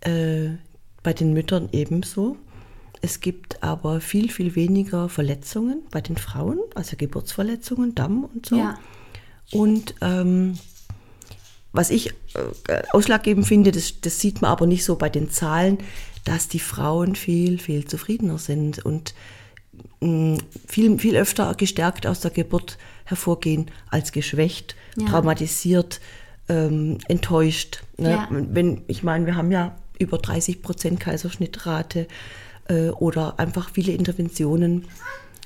Äh, 0.00 0.50
bei 1.02 1.12
den 1.12 1.32
Müttern 1.32 1.68
ebenso. 1.72 2.36
Es 3.00 3.20
gibt 3.20 3.62
aber 3.62 4.00
viel, 4.00 4.30
viel 4.30 4.56
weniger 4.56 5.08
Verletzungen 5.08 5.82
bei 5.90 6.00
den 6.00 6.16
Frauen, 6.16 6.58
also 6.74 6.96
Geburtsverletzungen, 6.96 7.94
Damm 7.94 8.24
und 8.24 8.46
so. 8.46 8.56
Ja. 8.56 8.78
Und 9.52 9.94
ähm, 10.00 10.58
was 11.76 11.90
ich 11.90 12.08
äh, 12.68 12.82
ausschlaggebend 12.92 13.46
finde, 13.46 13.72
das, 13.72 14.00
das 14.00 14.20
sieht 14.20 14.42
man 14.42 14.50
aber 14.50 14.66
nicht 14.66 14.84
so 14.84 14.96
bei 14.96 15.08
den 15.08 15.30
Zahlen, 15.30 15.78
dass 16.24 16.48
die 16.48 16.58
Frauen 16.58 17.14
viel, 17.14 17.58
viel 17.58 17.84
zufriedener 17.84 18.38
sind 18.38 18.84
und 18.84 19.14
mh, 20.00 20.38
viel, 20.66 20.98
viel 20.98 21.16
öfter 21.16 21.54
gestärkt 21.54 22.06
aus 22.06 22.20
der 22.20 22.30
Geburt 22.30 22.78
hervorgehen 23.04 23.70
als 23.90 24.12
geschwächt, 24.12 24.74
Ja. 24.96 25.06
traumatisiert, 25.06 26.00
ähm, 26.48 26.98
enttäuscht. 27.08 27.82
Ne? 27.96 28.10
Ja. 28.10 28.28
Wenn, 28.30 28.82
ich 28.88 29.02
meine, 29.02 29.26
wir 29.26 29.36
haben 29.36 29.52
ja 29.52 29.76
über 29.98 30.18
30 30.18 30.62
Prozent 30.62 31.00
Kaiserschnittrate 31.00 32.06
äh, 32.68 32.88
oder 32.90 33.38
einfach 33.38 33.70
viele 33.70 33.92
Interventionen, 33.92 34.86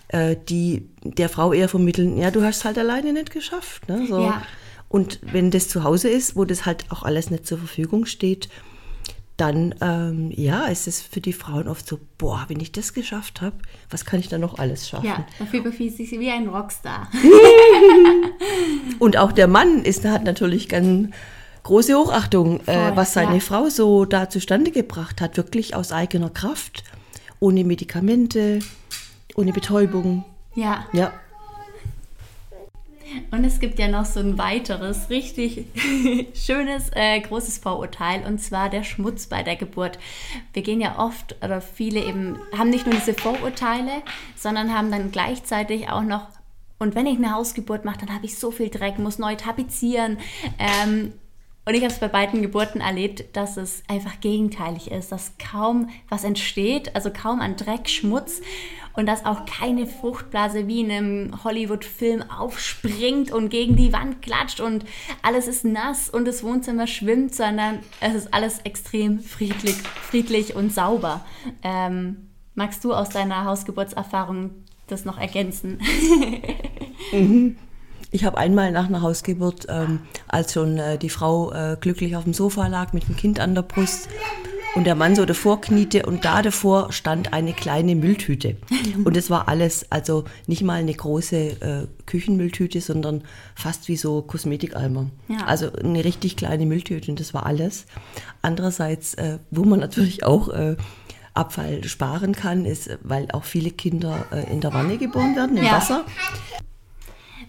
äh, 0.09 0.37
die 0.49 0.89
der 1.03 1.29
Frau 1.29 1.53
eher 1.53 1.69
vermitteln, 1.69 2.17
ja, 2.19 2.31
du 2.31 2.43
hast 2.43 2.59
es 2.59 2.65
halt 2.65 2.79
alleine 2.79 3.13
nicht 3.13 3.31
geschafft. 3.31 3.89
Ne? 3.89 4.07
So. 4.09 4.21
Ja. 4.23 4.43
Und 4.91 5.21
wenn 5.23 5.53
das 5.53 5.69
zu 5.69 5.85
Hause 5.85 6.09
ist, 6.09 6.35
wo 6.35 6.45
das 6.45 6.67
halt 6.67 6.85
auch 6.91 7.05
alles 7.05 7.31
nicht 7.31 7.47
zur 7.47 7.59
Verfügung 7.59 8.07
steht, 8.07 8.49
dann 9.37 9.75
ähm, 9.81 10.33
ja, 10.35 10.67
ist 10.67 10.87
es 10.89 11.01
für 11.01 11.21
die 11.21 11.33
Frauen 11.33 11.69
oft 11.69 11.87
so, 11.87 11.99
boah, 12.19 12.45
wenn 12.49 12.61
ich 12.61 12.73
das 12.73 12.93
geschafft 12.93 13.41
habe, 13.41 13.57
was 13.89 14.05
kann 14.05 14.21
ich 14.21 14.29
dann 14.29 14.43
noch 14.43 14.59
alles 14.59 14.89
schaffen? 14.89 15.07
Ja, 15.07 15.25
dafür 15.39 15.63
befiehlt 15.63 15.97
sich 15.97 16.11
wie 16.11 16.29
ein 16.29 16.49
Rockstar. 16.49 17.09
Und 18.99 19.17
auch 19.17 19.33
der 19.33 19.47
Mann 19.47 19.85
ist, 19.85 20.05
hat 20.05 20.25
natürlich 20.25 20.69
ganz 20.69 21.15
große 21.63 21.95
Hochachtung, 21.95 22.61
äh, 22.67 22.93
was 22.97 23.15
seine 23.15 23.35
ja. 23.35 23.41
Frau 23.41 23.69
so 23.69 24.05
da 24.05 24.29
zustande 24.29 24.73
gebracht 24.73 25.21
hat, 25.21 25.37
wirklich 25.37 25.75
aus 25.77 25.93
eigener 25.93 26.31
Kraft, 26.31 26.83
ohne 27.39 27.65
Medikamente, 27.65 28.59
ohne 29.37 29.53
Betäubung. 29.53 30.25
Ja, 30.55 30.85
Ja, 30.93 31.13
und 33.31 33.45
es 33.45 33.61
gibt 33.61 33.79
ja 33.79 33.89
noch 33.89 34.05
so 34.05 34.21
ein 34.21 34.39
weiteres, 34.39 35.11
richtig 35.11 35.67
schönes, 36.35 36.91
äh, 36.95 37.21
großes 37.21 37.59
Vorurteil, 37.59 38.25
und 38.27 38.41
zwar 38.41 38.69
der 38.69 38.83
Schmutz 38.83 39.27
bei 39.27 39.43
der 39.43 39.57
Geburt. 39.57 39.99
Wir 40.53 40.63
gehen 40.63 40.81
ja 40.81 40.99
oft, 40.99 41.37
oder 41.43 41.61
viele 41.61 42.01
eben, 42.01 42.39
haben 42.57 42.71
nicht 42.71 42.87
nur 42.87 42.95
diese 42.95 43.15
Vorurteile, 43.15 44.03
sondern 44.37 44.75
haben 44.75 44.91
dann 44.91 45.13
gleichzeitig 45.13 45.89
auch 45.89 46.03
noch, 46.03 46.29
und 46.79 46.95
wenn 46.95 47.07
ich 47.07 47.19
eine 47.19 47.35
Hausgeburt 47.35 47.85
mache, 47.85 47.99
dann 48.01 48.15
habe 48.15 48.27
ich 48.27 48.39
so 48.39 48.51
viel 48.51 48.69
Dreck, 48.69 48.99
muss 48.99 49.19
neu 49.19 49.37
tapezieren. 49.37 50.19
Ähm, 50.59 51.13
und 51.67 51.75
ich 51.75 51.83
habe 51.83 51.93
es 51.93 52.01
bei 52.01 52.09
beiden 52.09 52.43
Geburten 52.43 52.81
erlebt, 52.81 53.37
dass 53.37 53.57
es 53.57 53.83
einfach 53.87 54.19
gegenteilig 54.21 54.91
ist, 54.91 55.13
dass 55.13 55.33
kaum 55.39 55.91
was 56.09 56.25
entsteht, 56.25 56.97
also 56.97 57.11
kaum 57.13 57.41
an 57.41 57.57
Dreck, 57.57 57.89
Schmutz 57.89 58.41
und 59.01 59.07
dass 59.07 59.25
auch 59.25 59.47
keine 59.47 59.87
Fruchtblase 59.87 60.69
wie 60.69 60.81
in 60.81 60.91
einem 60.91 61.43
Hollywood-Film 61.43 62.23
aufspringt 62.31 63.33
und 63.33 63.49
gegen 63.49 63.75
die 63.75 63.95
Wand 63.95 64.21
klatscht 64.21 64.61
und 64.61 64.85
alles 65.23 65.49
ist 65.49 65.65
nass 65.65 66.11
und 66.11 66.27
das 66.27 66.45
Wohnzimmer 66.45 66.87
schwimmt, 66.87 67.35
sondern 67.35 67.79
es 68.01 68.15
ist 68.15 68.35
alles 68.35 68.59
extrem 68.61 69.21
friedlich, 69.21 69.77
friedlich 70.03 70.55
und 70.55 70.71
sauber. 70.71 71.25
Ähm, 71.63 72.29
magst 72.55 72.85
du 72.85 72.93
aus 72.93 73.09
deiner 73.09 73.47
Hausgeburtserfahrung 73.47 74.51
das 74.87 75.05
noch 75.05 75.19
ergänzen? 75.19 75.81
Ich 78.13 78.25
habe 78.25 78.39
einmal 78.39 78.73
nach 78.73 78.89
einer 78.89 79.03
Hausgeburt, 79.03 79.67
ähm, 79.69 80.01
als 80.27 80.55
schon 80.55 80.79
äh, 80.79 80.99
die 80.99 81.11
Frau 81.11 81.53
äh, 81.53 81.77
glücklich 81.81 82.17
auf 82.17 82.25
dem 82.25 82.35
Sofa 82.35 82.67
lag 82.67 82.93
mit 82.93 83.07
dem 83.07 83.17
Kind 83.17 83.39
an 83.39 83.55
der 83.55 83.63
Brust 83.63 84.09
und 84.75 84.85
der 84.85 84.95
Mann 84.95 85.17
so 85.17 85.25
davor 85.25 85.61
kniete 85.61 86.07
und 86.07 86.25
da 86.25 86.43
davor 86.43 86.93
stand 86.93 87.33
eine 87.33 87.53
kleine 87.53 87.97
Mülltüte. 87.97 88.57
Und 89.05 89.17
es 89.17 89.31
war 89.31 89.49
alles, 89.49 89.91
also 89.91 90.25
nicht 90.47 90.63
mal 90.63 90.81
eine 90.81 90.93
große 90.93 91.37
äh, 91.37 91.87
Küchenmülltüte, 92.07 92.81
sondern 92.81 93.23
fast 93.55 93.89
wie 93.89 93.97
so 93.97 94.23
Kosmetikeimer. 94.23 95.11
Ja. 95.29 95.45
Also 95.47 95.73
eine 95.73 96.05
richtig 96.05 96.37
kleine 96.37 96.67
Mülltüte 96.67 97.11
und 97.11 97.19
das 97.19 97.35
war 97.35 97.47
alles. 97.47 97.87
Andererseits, 98.43 99.15
äh, 99.15 99.39
wo 99.51 99.65
man 99.65 99.81
natürlich 99.81 100.25
auch 100.25 100.49
äh, 100.49 100.77
Abfall 101.35 101.85
sparen 101.85 102.35
kann, 102.35 102.65
ist, 102.65 102.91
weil 103.03 103.29
auch 103.33 103.45
viele 103.45 103.71
Kinder 103.71 104.27
äh, 104.33 104.53
in 104.53 104.61
der 104.61 104.75
Wanne 104.75 104.99
geboren 104.99 105.35
werden, 105.37 105.57
im 105.57 105.65
Ja. 105.65 105.73
Wasser. 105.73 106.05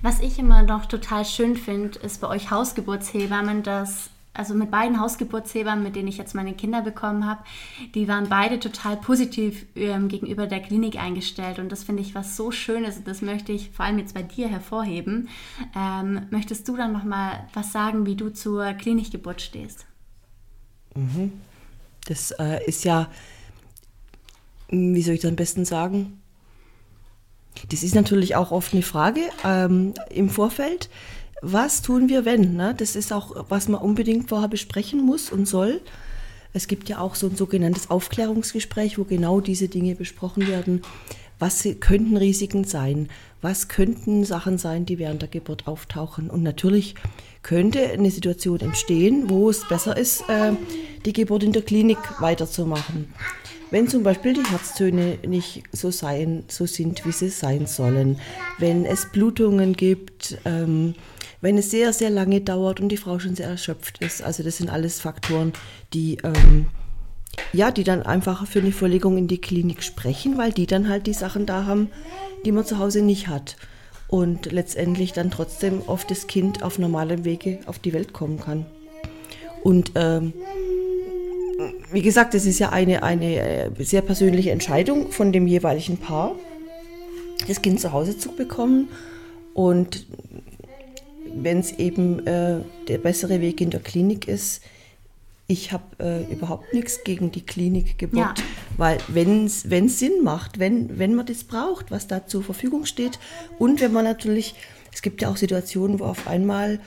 Was 0.01 0.19
ich 0.19 0.39
immer 0.39 0.63
noch 0.63 0.85
total 0.87 1.25
schön 1.25 1.55
finde, 1.55 1.99
ist 1.99 2.21
bei 2.21 2.27
euch 2.27 2.49
Hausgeburtshebammen, 2.49 3.61
dass, 3.61 4.09
also 4.33 4.53
mit 4.53 4.71
beiden 4.71 4.99
Hausgeburtshebammen, 4.99 5.83
mit 5.83 5.95
denen 5.95 6.07
ich 6.07 6.17
jetzt 6.17 6.35
meine 6.35 6.53
Kinder 6.53 6.81
bekommen 6.81 7.25
habe, 7.25 7.43
die 7.95 8.07
waren 8.07 8.29
beide 8.29 8.59
total 8.59 8.95
positiv 8.95 9.65
ähm, 9.75 10.07
gegenüber 10.07 10.47
der 10.47 10.61
Klinik 10.61 10.97
eingestellt. 10.97 11.59
Und 11.59 11.69
das 11.69 11.83
finde 11.83 12.01
ich 12.01 12.15
was 12.15 12.37
so 12.37 12.49
Schönes. 12.51 13.03
Das 13.03 13.21
möchte 13.21 13.51
ich 13.51 13.71
vor 13.71 13.85
allem 13.85 13.99
jetzt 13.99 14.13
bei 14.13 14.23
dir 14.23 14.47
hervorheben. 14.47 15.27
Ähm, 15.75 16.27
möchtest 16.29 16.67
du 16.67 16.77
dann 16.77 16.93
nochmal 16.93 17.45
was 17.53 17.73
sagen, 17.73 18.05
wie 18.05 18.15
du 18.15 18.29
zur 18.29 18.71
Klinikgeburt 18.73 19.41
stehst? 19.41 19.85
Das 22.05 22.31
äh, 22.31 22.65
ist 22.65 22.85
ja, 22.85 23.09
hm, 24.69 24.95
wie 24.95 25.01
soll 25.01 25.15
ich 25.15 25.21
das 25.21 25.29
am 25.29 25.35
besten 25.35 25.65
sagen? 25.65 26.21
Das 27.69 27.83
ist 27.83 27.95
natürlich 27.95 28.37
auch 28.37 28.51
oft 28.51 28.73
eine 28.73 28.81
Frage 28.81 29.21
ähm, 29.43 29.93
im 30.09 30.29
Vorfeld. 30.29 30.89
Was 31.41 31.81
tun 31.81 32.07
wir, 32.07 32.23
wenn? 32.23 32.55
Ne? 32.55 32.75
Das 32.77 32.95
ist 32.95 33.11
auch, 33.11 33.45
was 33.49 33.67
man 33.67 33.81
unbedingt 33.81 34.29
vorher 34.29 34.47
besprechen 34.47 35.03
muss 35.03 35.31
und 35.31 35.47
soll. 35.47 35.81
Es 36.53 36.67
gibt 36.67 36.87
ja 36.89 36.99
auch 36.99 37.15
so 37.15 37.27
ein 37.27 37.35
sogenanntes 37.35 37.89
Aufklärungsgespräch, 37.89 38.99
wo 38.99 39.05
genau 39.05 39.39
diese 39.39 39.67
Dinge 39.67 39.95
besprochen 39.95 40.47
werden. 40.47 40.81
Was 41.39 41.67
könnten 41.79 42.17
Risiken 42.17 42.65
sein? 42.65 43.09
Was 43.41 43.67
könnten 43.67 44.23
Sachen 44.23 44.59
sein, 44.59 44.85
die 44.85 44.99
während 44.99 45.23
der 45.23 45.29
Geburt 45.29 45.65
auftauchen? 45.65 46.29
Und 46.29 46.43
natürlich 46.43 46.93
könnte 47.41 47.89
eine 47.89 48.11
Situation 48.11 48.59
entstehen, 48.59 49.27
wo 49.27 49.49
es 49.49 49.67
besser 49.67 49.97
ist, 49.97 50.21
äh, 50.29 50.53
die 51.05 51.13
Geburt 51.13 51.41
in 51.41 51.53
der 51.53 51.63
Klinik 51.63 51.97
weiterzumachen. 52.19 53.11
Wenn 53.71 53.87
zum 53.87 54.03
Beispiel 54.03 54.33
die 54.33 54.43
Herztöne 54.43 55.17
nicht 55.25 55.63
so, 55.71 55.91
sein, 55.91 56.43
so 56.49 56.65
sind, 56.65 57.05
wie 57.05 57.13
sie 57.13 57.29
sein 57.29 57.67
sollen, 57.67 58.19
wenn 58.59 58.85
es 58.85 59.07
Blutungen 59.11 59.73
gibt, 59.73 60.37
ähm, 60.43 60.93
wenn 61.39 61.57
es 61.57 61.71
sehr, 61.71 61.93
sehr 61.93 62.09
lange 62.09 62.41
dauert 62.41 62.81
und 62.81 62.89
die 62.89 62.97
Frau 62.97 63.17
schon 63.17 63.35
sehr 63.35 63.47
erschöpft 63.47 63.99
ist. 63.99 64.21
Also 64.21 64.43
das 64.43 64.57
sind 64.57 64.69
alles 64.69 64.99
Faktoren, 64.99 65.53
die, 65.93 66.17
ähm, 66.23 66.67
ja, 67.53 67.71
die 67.71 67.85
dann 67.85 68.03
einfach 68.03 68.45
für 68.45 68.59
eine 68.59 68.73
Verlegung 68.73 69.17
in 69.17 69.29
die 69.29 69.39
Klinik 69.39 69.83
sprechen, 69.83 70.37
weil 70.37 70.51
die 70.51 70.67
dann 70.67 70.89
halt 70.89 71.07
die 71.07 71.13
Sachen 71.13 71.45
da 71.45 71.65
haben, 71.65 71.89
die 72.45 72.51
man 72.51 72.65
zu 72.65 72.77
Hause 72.77 73.01
nicht 73.01 73.29
hat. 73.29 73.55
Und 74.07 74.51
letztendlich 74.51 75.13
dann 75.13 75.31
trotzdem 75.31 75.81
oft 75.87 76.11
das 76.11 76.27
Kind 76.27 76.61
auf 76.61 76.77
normalem 76.77 77.23
Wege 77.23 77.59
auf 77.65 77.79
die 77.79 77.93
Welt 77.93 78.11
kommen 78.11 78.41
kann. 78.41 78.65
Und 79.63 79.93
ähm, 79.95 80.33
wie 81.91 82.01
gesagt, 82.01 82.33
es 82.35 82.45
ist 82.45 82.59
ja 82.59 82.69
eine, 82.69 83.03
eine 83.03 83.35
äh, 83.35 83.83
sehr 83.83 84.01
persönliche 84.01 84.51
Entscheidung 84.51 85.11
von 85.11 85.31
dem 85.31 85.47
jeweiligen 85.47 85.97
Paar, 85.97 86.35
das 87.47 87.61
Kind 87.61 87.79
zu 87.79 87.91
Hause 87.91 88.17
zu 88.17 88.31
bekommen. 88.31 88.89
Und 89.53 90.05
wenn 91.33 91.59
es 91.59 91.73
eben 91.73 92.25
äh, 92.27 92.59
der 92.87 92.97
bessere 92.97 93.41
Weg 93.41 93.61
in 93.61 93.69
der 93.69 93.79
Klinik 93.79 94.27
ist, 94.27 94.61
ich 95.47 95.73
habe 95.73 95.83
äh, 95.99 96.31
überhaupt 96.31 96.73
nichts 96.73 97.03
gegen 97.03 97.31
die 97.31 97.41
Klinikgeburt, 97.45 98.39
Ja. 98.39 98.45
weil 98.77 98.97
wenn 99.09 99.45
es 99.45 99.63
Sinn 99.63 100.23
macht, 100.23 100.59
wenn, 100.59 100.97
wenn 100.97 101.13
man 101.13 101.25
das 101.25 101.43
braucht, 101.43 101.91
was 101.91 102.07
da 102.07 102.25
zur 102.25 102.41
Verfügung 102.43 102.85
steht 102.85 103.19
und 103.59 103.81
wenn 103.81 103.91
man 103.91 104.05
natürlich, 104.05 104.55
es 104.93 105.01
gibt 105.01 105.21
ja 105.21 105.29
auch 105.29 105.35
Situationen, 105.35 105.99
wo 105.99 106.05
auf 106.05 106.25
einmal 106.27 106.79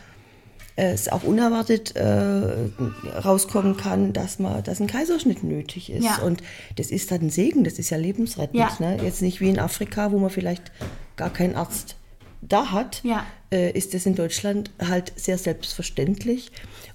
es 0.77 1.09
auch 1.09 1.23
unerwartet 1.23 1.95
äh, 1.95 2.69
rauskommen 3.25 3.77
kann, 3.77 4.13
dass 4.13 4.39
man, 4.41 4.63
dass 4.65 4.81
ein 4.81 4.89
Kaiserschnitt 4.89 5.45
nötig 5.45 5.91
ist. 5.91 6.05
Ja. 6.05 6.19
Und 6.19 6.43
das 6.77 6.91
ist 6.91 7.11
dann 7.13 7.23
ein 7.23 7.31
Segen, 7.31 7.63
das 7.65 7.79
ist 7.79 7.91
ja 7.91 7.97
lebensrettend. 7.97 8.57
Ja. 8.59 8.71
Ne? 8.81 8.99
Jetzt 9.03 9.23
nicht 9.23 9.41
wie 9.41 9.51
in 9.51 9.59
Afrika, 9.61 10.11
wo 10.11 10.19
man 10.19 10.31
vielleicht 10.31 10.73
gar 11.17 11.31
kein 11.31 11.55
Arzt 11.55 11.97
da 12.43 12.73
hat, 12.73 13.01
Ja. 13.05 13.25
äh, 13.53 13.71
ist 13.71 13.95
das 13.95 14.05
in 14.05 14.17
Deutschland 14.17 14.71
halt 14.81 15.13
sehr 15.17 15.39
selbstverständlich. 15.39 16.51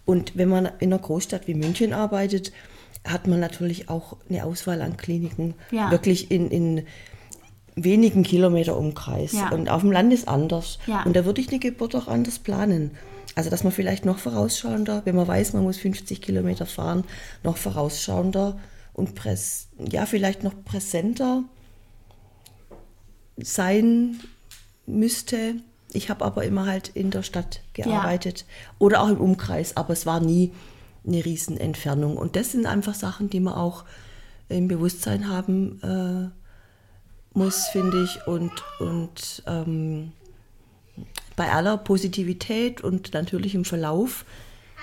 Und 0.05 0.33
wenn 0.37 0.49
man 0.49 0.65
in 0.79 0.91
einer 0.93 0.99
Großstadt 1.01 1.47
wie 1.47 1.53
München 1.55 1.93
arbeitet, 1.93 2.51
hat 3.07 3.27
man 3.27 3.39
natürlich 3.39 3.87
auch 3.89 4.17
eine 4.29 4.43
Auswahl 4.43 4.81
an 4.81 4.97
Kliniken, 4.97 5.53
Ja. 5.71 5.89
wirklich 5.89 6.31
in, 6.31 6.51
in 6.51 6.85
wenigen 7.75 8.23
Kilometer 8.23 8.77
Umkreis. 8.77 9.31
Ja. 9.31 9.49
Und 9.51 9.69
auf 9.69 9.81
dem 9.81 9.91
Land 9.93 10.11
ist 10.13 10.27
anders. 10.27 10.79
Und 11.05 11.15
da 11.15 11.23
würde 11.23 11.39
ich 11.39 11.47
eine 11.49 11.59
Geburt 11.59 11.95
auch 11.95 12.09
anders 12.09 12.39
planen. 12.39 12.91
Also 13.35 13.49
dass 13.49 13.63
man 13.63 13.71
vielleicht 13.71 14.05
noch 14.05 14.17
vorausschauender, 14.17 15.03
wenn 15.05 15.15
man 15.15 15.27
weiß, 15.27 15.53
man 15.53 15.63
muss 15.63 15.77
50 15.77 16.21
Kilometer 16.21 16.65
fahren, 16.65 17.03
noch 17.43 17.57
vorausschauender 17.57 18.59
und 18.93 19.15
präs 19.15 19.67
ja, 19.77 20.05
vielleicht 20.05 20.43
noch 20.43 20.53
präsenter 20.65 21.43
sein 23.37 24.19
müsste. 24.85 25.55
Ich 25.91 26.09
habe 26.09 26.25
aber 26.25 26.43
immer 26.43 26.65
halt 26.65 26.89
in 26.89 27.11
der 27.11 27.23
Stadt 27.23 27.61
gearbeitet 27.73 28.45
oder 28.77 29.01
auch 29.01 29.09
im 29.09 29.19
Umkreis, 29.21 29.77
aber 29.77 29.93
es 29.93 30.05
war 30.05 30.19
nie 30.19 30.51
eine 31.05 31.23
Riesenentfernung. 31.23 32.17
Und 32.17 32.35
das 32.35 32.51
sind 32.51 32.65
einfach 32.65 32.93
Sachen, 32.93 33.29
die 33.29 33.39
man 33.39 33.53
auch 33.53 33.85
im 34.49 34.67
Bewusstsein 34.67 35.27
haben 35.27 35.81
äh, 35.81 37.37
muss, 37.37 37.67
finde 37.67 38.03
ich. 38.03 38.27
Und, 38.27 38.51
und 38.79 39.43
ähm, 39.47 40.11
bei 41.39 41.54
aller 41.54 41.78
Positivität 41.78 42.82
und 42.82 43.13
natürlichem 43.13 43.63
Verlauf 43.63 44.25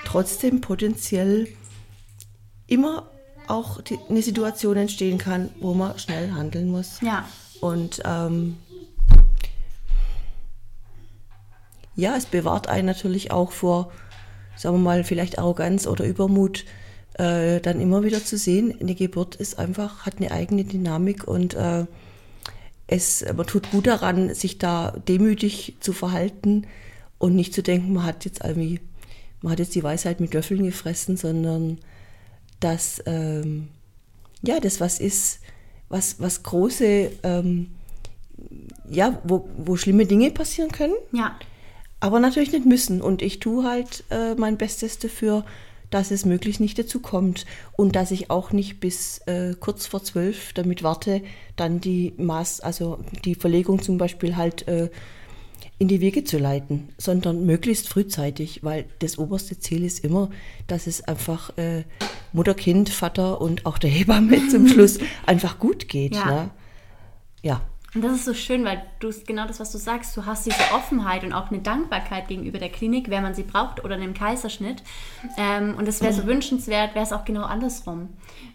trotzdem 0.06 0.62
potenziell 0.62 1.48
immer 2.66 3.10
auch 3.46 3.82
die, 3.82 3.98
eine 4.08 4.22
Situation 4.22 4.78
entstehen 4.78 5.18
kann, 5.18 5.50
wo 5.60 5.74
man 5.74 5.98
schnell 5.98 6.32
handeln 6.32 6.70
muss. 6.70 7.02
Ja. 7.02 7.28
Und 7.60 8.00
ähm, 8.06 8.56
ja, 11.94 12.16
es 12.16 12.24
bewahrt 12.24 12.68
einen 12.68 12.86
natürlich 12.86 13.32
auch 13.32 13.52
vor, 13.52 13.92
sagen 14.56 14.76
wir 14.76 14.82
mal, 14.82 15.04
vielleicht 15.04 15.38
Arroganz 15.38 15.86
oder 15.86 16.06
Übermut, 16.06 16.64
äh, 17.18 17.60
dann 17.60 17.82
immer 17.82 18.02
wieder 18.02 18.24
zu 18.24 18.38
sehen, 18.38 18.74
eine 18.80 18.94
Geburt 18.94 19.34
ist 19.34 19.58
einfach, 19.58 20.06
hat 20.06 20.14
eine 20.16 20.30
eigene 20.30 20.64
Dynamik 20.64 21.28
und 21.28 21.52
äh, 21.52 21.84
es, 22.86 23.24
man 23.36 23.46
tut 23.46 23.70
gut 23.70 23.86
daran, 23.86 24.34
sich 24.34 24.58
da 24.58 24.92
demütig 25.08 25.76
zu 25.80 25.92
verhalten 25.92 26.66
und 27.18 27.34
nicht 27.34 27.52
zu 27.54 27.62
denken, 27.62 27.92
man 27.94 28.04
hat 28.04 28.24
jetzt 28.24 28.44
irgendwie, 28.44 28.80
man 29.42 29.52
hat 29.52 29.58
jetzt 29.58 29.74
die 29.74 29.82
Weisheit 29.82 30.20
mit 30.20 30.34
Löffeln 30.34 30.64
gefressen, 30.64 31.16
sondern 31.16 31.78
dass 32.60 33.02
ähm, 33.06 33.68
ja, 34.42 34.60
das 34.60 34.80
was 34.80 35.00
ist, 35.00 35.40
was, 35.88 36.20
was 36.20 36.42
große, 36.42 37.10
ähm, 37.22 37.68
ja, 38.88 39.20
wo, 39.24 39.48
wo 39.56 39.76
schlimme 39.76 40.06
Dinge 40.06 40.30
passieren 40.30 40.70
können, 40.70 40.94
Ja. 41.12 41.36
aber 42.00 42.20
natürlich 42.20 42.52
nicht 42.52 42.66
müssen. 42.66 43.00
Und 43.00 43.22
ich 43.22 43.40
tue 43.40 43.64
halt 43.64 44.04
äh, 44.10 44.34
mein 44.34 44.56
Bestes 44.58 44.98
dafür, 44.98 45.44
dass 45.96 46.10
es 46.10 46.26
möglichst 46.26 46.60
nicht 46.60 46.78
dazu 46.78 47.00
kommt 47.00 47.46
und 47.72 47.96
dass 47.96 48.10
ich 48.10 48.28
auch 48.28 48.52
nicht 48.52 48.80
bis 48.80 49.16
äh, 49.20 49.54
kurz 49.58 49.86
vor 49.86 50.04
zwölf 50.04 50.52
damit 50.52 50.82
warte, 50.82 51.22
dann 51.56 51.80
die 51.80 52.12
Maß, 52.18 52.60
also 52.60 52.98
die 53.24 53.34
Verlegung 53.34 53.80
zum 53.80 53.96
Beispiel 53.96 54.36
halt 54.36 54.68
äh, 54.68 54.90
in 55.78 55.88
die 55.88 56.02
Wege 56.02 56.22
zu 56.22 56.36
leiten, 56.36 56.90
sondern 56.98 57.46
möglichst 57.46 57.88
frühzeitig, 57.88 58.62
weil 58.62 58.84
das 58.98 59.16
oberste 59.16 59.58
Ziel 59.58 59.84
ist 59.84 60.04
immer, 60.04 60.28
dass 60.66 60.86
es 60.86 61.02
einfach 61.02 61.56
äh, 61.56 61.84
Mutter, 62.34 62.52
Kind, 62.52 62.90
Vater 62.90 63.40
und 63.40 63.64
auch 63.64 63.78
der 63.78 63.88
Hebamme 63.88 64.48
zum 64.50 64.68
Schluss 64.68 64.98
einfach 65.24 65.58
gut 65.58 65.88
geht. 65.88 66.14
Ja. 66.14 66.26
Ne? 66.26 66.50
Ja. 67.40 67.62
Und 67.96 68.02
das 68.04 68.12
ist 68.12 68.26
so 68.26 68.34
schön, 68.34 68.62
weil 68.66 68.82
du 69.00 69.10
genau 69.26 69.46
das, 69.46 69.58
was 69.58 69.72
du 69.72 69.78
sagst, 69.78 70.14
du 70.18 70.26
hast 70.26 70.44
diese 70.44 70.60
Offenheit 70.74 71.24
und 71.24 71.32
auch 71.32 71.50
eine 71.50 71.60
Dankbarkeit 71.60 72.28
gegenüber 72.28 72.58
der 72.58 72.68
Klinik, 72.68 73.08
wenn 73.08 73.22
man 73.22 73.32
sie 73.32 73.42
braucht 73.42 73.82
oder 73.82 73.94
einem 73.94 74.12
Kaiserschnitt. 74.12 74.82
Ähm, 75.38 75.74
und 75.78 75.88
es 75.88 76.02
wäre 76.02 76.12
so 76.12 76.26
wünschenswert, 76.26 76.94
wäre 76.94 77.06
es 77.06 77.14
auch 77.14 77.24
genau 77.24 77.44
andersrum. 77.44 78.10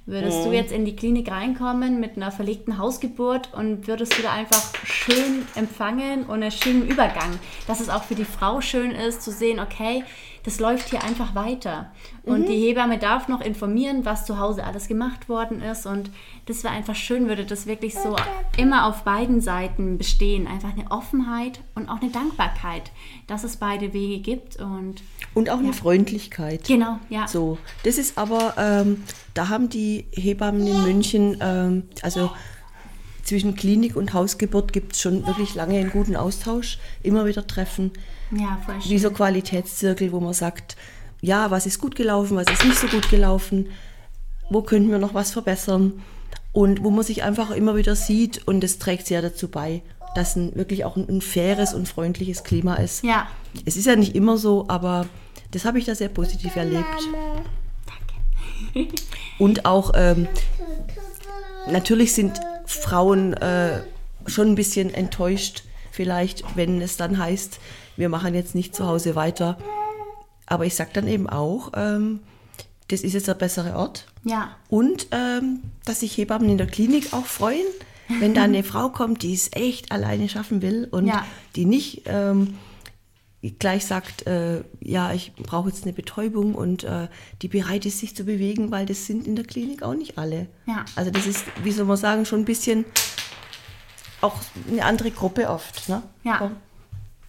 Würdest 0.06 0.46
du 0.46 0.52
jetzt 0.52 0.72
in 0.72 0.86
die 0.86 0.96
Klinik 0.96 1.32
reinkommen 1.32 2.00
mit 2.00 2.18
einer 2.18 2.32
verlegten 2.32 2.78
Hausgeburt 2.78 3.52
und 3.52 3.88
würdest 3.88 4.16
du 4.16 4.22
da 4.22 4.32
einfach 4.32 4.76
schön 4.86 5.48
empfangen 5.56 6.26
und 6.26 6.44
einen 6.44 6.52
schönen 6.52 6.88
Übergang, 6.88 7.40
dass 7.66 7.80
es 7.80 7.90
auch 7.90 8.04
für 8.04 8.16
die 8.16 8.26
Frau 8.26 8.62
schön 8.62 8.92
ist 8.92 9.24
zu 9.24 9.32
sehen, 9.32 9.60
okay, 9.60 10.04
das 10.44 10.60
läuft 10.60 10.90
hier 10.90 11.04
einfach 11.04 11.36
weiter. 11.36 11.92
Und 12.24 12.48
die 12.48 12.58
Hebamme 12.60 12.98
darf 12.98 13.28
noch 13.28 13.42
informieren, 13.42 14.06
was 14.06 14.26
zu 14.26 14.40
Hause 14.40 14.64
alles 14.64 14.88
gemacht 14.88 15.30
worden 15.30 15.62
ist. 15.62 15.86
Und 15.86 16.10
das 16.48 16.64
wäre 16.64 16.74
einfach 16.74 16.96
schön, 16.96 17.28
würde 17.28 17.46
das 17.46 17.68
wirklich 17.68 17.96
so 17.96 18.16
immer 18.58 18.88
auf 18.88 19.04
beiden 19.04 19.42
Seiten 19.42 19.98
bestehen. 19.98 20.48
Einfach 20.48 20.74
eine 20.74 20.90
Offenheit 20.90 21.62
und 21.76 21.90
auch 21.90 22.02
eine 22.02 22.12
Dankbarkeit, 22.12 22.92
dass 23.28 23.44
es 23.44 23.58
beide 23.58 23.94
Wege 23.94 24.20
gibt. 24.20 24.56
Und 24.58 24.96
Und 25.34 25.50
auch 25.50 25.60
eine 25.60 25.74
Freundlichkeit. 25.74 26.66
genau, 26.66 27.00
ja. 27.10 27.28
So, 27.28 27.58
das 27.84 27.98
ist 27.98 28.18
aber, 28.18 28.56
ähm, 28.58 29.04
da 29.34 29.50
haben 29.50 29.70
die 29.70 30.06
Hebammen 30.12 30.66
in 30.66 30.84
München, 30.84 31.38
ähm, 31.40 31.84
also 32.02 32.32
zwischen 33.24 33.56
Klinik 33.56 33.96
und 33.96 34.14
Hausgeburt 34.14 34.74
gibt 34.74 34.94
es 34.94 35.02
schon 35.02 35.26
wirklich 35.28 35.54
lange 35.56 35.78
einen 35.80 35.92
guten 35.92 36.16
Austausch, 36.16 36.80
immer 37.04 37.26
wieder 37.26 37.46
Treffen, 37.46 37.92
Ja, 38.32 38.58
voll 38.66 38.82
schön. 38.82 38.92
wie 38.92 39.00
so 39.00 39.12
Qualitätszirkel, 39.12 40.12
wo 40.12 40.20
man 40.20 40.34
sagt, 40.34 40.76
ja, 41.22 41.52
was 41.52 41.66
ist 41.66 41.80
gut 41.80 41.96
gelaufen, 41.96 42.38
was 42.38 42.48
ist 42.52 42.66
nicht 42.66 42.78
so 42.80 42.88
gut 42.88 43.10
gelaufen, 43.10 43.68
wo 44.50 44.62
könnten 44.62 44.90
wir 44.92 44.98
noch 45.00 45.14
was 45.14 45.32
verbessern 45.32 46.02
und 46.52 46.84
wo 46.84 46.90
man 46.90 47.04
sich 47.04 47.24
einfach 47.24 47.52
immer 47.52 47.76
wieder 47.76 47.96
sieht 47.96 48.48
und 48.48 48.62
das 48.62 48.80
trägt 48.80 49.08
sehr 49.08 49.22
dazu 49.22 49.48
bei, 49.48 49.82
dass 50.16 50.36
ein, 50.36 50.56
wirklich 50.56 50.84
auch 50.84 50.98
ein, 50.98 51.08
ein 51.08 51.22
faires 51.22 51.74
und 51.74 51.88
freundliches 51.88 52.44
Klima 52.44 52.76
ist. 52.76 53.04
Ja, 53.04 53.28
Es 53.66 53.78
ist 53.78 53.86
ja 53.86 53.96
nicht 53.96 54.16
immer 54.16 54.38
so, 54.38 54.66
aber 54.68 55.08
das 55.52 55.66
habe 55.66 55.80
ich 55.80 55.86
da 55.86 55.96
sehr 55.96 56.10
positiv 56.10 56.56
erlebt. 56.56 56.86
danke. 58.74 58.94
Und 59.38 59.66
auch, 59.66 59.92
ähm, 59.96 60.28
natürlich 61.70 62.14
sind 62.14 62.40
Frauen 62.66 63.34
äh, 63.34 63.82
schon 64.26 64.50
ein 64.50 64.56
bisschen 64.56 64.94
enttäuscht, 64.94 65.64
vielleicht, 65.92 66.44
wenn 66.56 66.82
es 66.82 66.98
dann 66.98 67.18
heißt, 67.18 67.60
wir 67.98 68.10
machen 68.10 68.34
jetzt 68.34 68.56
nicht 68.56 68.76
zu 68.76 68.86
Hause 68.88 69.16
weiter. 69.16 69.58
Aber 70.46 70.66
ich 70.66 70.76
sage 70.76 70.92
dann 70.94 71.08
eben 71.08 71.30
auch, 71.30 71.72
ähm, 71.76 72.20
das 72.90 73.02
ist 73.02 73.14
jetzt 73.14 73.28
der 73.28 73.36
bessere 73.36 73.76
Ort. 73.76 74.06
Ja, 74.24 74.56
Und 74.70 75.08
ähm, 75.12 75.62
dass 75.86 76.02
sich 76.02 76.18
Hebammen 76.18 76.50
in 76.50 76.58
der 76.58 76.68
Klinik 76.68 77.14
auch 77.14 77.26
freuen, 77.26 77.66
wenn 78.20 78.34
da 78.34 78.44
eine 78.44 78.64
Frau 78.72 78.90
kommt, 78.90 79.24
die 79.24 79.34
es 79.34 79.50
echt 79.54 79.92
alleine 79.92 80.28
schaffen 80.28 80.62
will 80.62 80.88
und 80.92 81.08
Ja. 81.08 81.26
die 81.56 81.66
nicht 81.66 82.02
ähm, 82.06 82.58
gleich 83.60 83.86
sagt, 83.86 84.28
äh, 84.28 84.62
ja, 84.82 85.14
ich 85.14 85.34
brauche 85.36 85.70
jetzt 85.70 85.84
eine 85.84 85.94
Betäubung 85.94 86.54
und 86.54 86.84
äh, 86.84 87.08
die 87.42 87.48
bereit 87.48 87.86
ist, 87.86 88.00
sich 88.00 88.16
zu 88.16 88.24
bewegen, 88.26 88.70
weil 88.72 88.86
das 88.86 89.06
sind 89.08 89.26
in 89.26 89.36
der 89.38 89.46
Klinik 89.46 89.82
auch 89.84 89.96
nicht 89.96 90.18
alle. 90.18 90.48
Ja. 90.68 90.84
Also 90.96 91.10
das 91.12 91.26
ist, 91.26 91.46
wie 91.64 91.72
soll 91.72 91.86
man 91.86 91.98
sagen, 91.98 92.26
schon 92.26 92.40
ein 92.42 92.46
bisschen 92.46 92.84
auch 94.20 94.36
eine 94.70 94.84
andere 94.86 95.12
Gruppe 95.12 95.50
oft. 95.50 95.90
Ne? 95.90 96.04
Ja. 96.24 96.52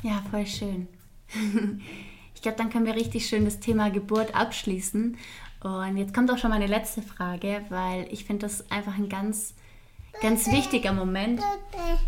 Ja, 0.03 0.23
voll 0.31 0.47
schön. 0.47 0.89
Ich 2.35 2.45
glaube, 2.45 2.59
dann 2.59 2.71
können 2.71 2.87
wir 2.87 2.97
richtig 2.97 3.29
schön 3.29 3.45
das 3.45 3.61
Thema 3.61 3.89
Geburt 3.89 4.35
abschließen. 4.35 5.17
Und 5.63 5.97
jetzt 5.97 6.13
kommt 6.13 6.29
auch 6.29 6.39
schon 6.39 6.51
meine 6.51 6.67
letzte 6.67 7.01
Frage, 7.01 7.65
weil 7.69 8.09
ich 8.11 8.25
finde 8.25 8.47
das 8.47 8.69
einfach 8.69 8.99
ein 8.99 9.09
ganz, 9.09 9.55
ganz 10.21 10.51
wichtiger 10.51 10.93
Moment. 10.93 11.41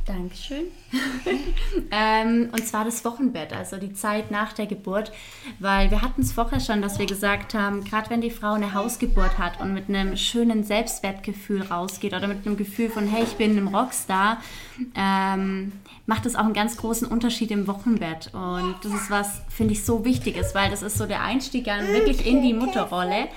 Dankeschön. 0.06 0.66
ähm, 1.90 2.50
und 2.52 2.66
zwar 2.66 2.84
das 2.84 3.04
Wochenbett, 3.04 3.52
also 3.52 3.76
die 3.76 3.92
Zeit 3.94 4.30
nach 4.30 4.52
der 4.52 4.66
Geburt. 4.66 5.12
Weil 5.58 5.90
wir 5.90 6.02
hatten 6.02 6.22
es 6.22 6.32
vorher 6.32 6.60
schon, 6.60 6.82
dass 6.82 6.98
wir 6.98 7.06
gesagt 7.06 7.54
haben, 7.54 7.84
gerade 7.84 8.10
wenn 8.10 8.20
die 8.20 8.30
Frau 8.30 8.52
eine 8.52 8.74
Hausgeburt 8.74 9.38
hat 9.38 9.60
und 9.60 9.72
mit 9.72 9.88
einem 9.88 10.16
schönen 10.16 10.64
Selbstwertgefühl 10.64 11.62
rausgeht 11.62 12.12
oder 12.12 12.26
mit 12.26 12.46
einem 12.46 12.56
Gefühl 12.56 12.90
von, 12.90 13.06
hey, 13.06 13.24
ich 13.24 13.36
bin 13.36 13.56
ein 13.56 13.74
Rockstar, 13.74 14.38
ähm, 14.94 15.72
macht 16.06 16.26
es 16.26 16.36
auch 16.36 16.44
einen 16.44 16.52
ganz 16.52 16.76
großen 16.76 17.08
Unterschied 17.08 17.50
im 17.50 17.66
Wochenbett. 17.66 18.30
Und 18.34 18.76
das 18.82 18.92
ist 18.92 19.10
was, 19.10 19.42
finde 19.48 19.72
ich, 19.72 19.84
so 19.84 20.04
Wichtiges, 20.04 20.54
weil 20.54 20.70
das 20.70 20.82
ist 20.82 20.98
so 20.98 21.06
der 21.06 21.22
Einstieg 21.22 21.64
dann 21.64 21.88
wirklich 21.88 22.26
in 22.26 22.42
die 22.42 22.52
Mutterrolle. 22.52 23.28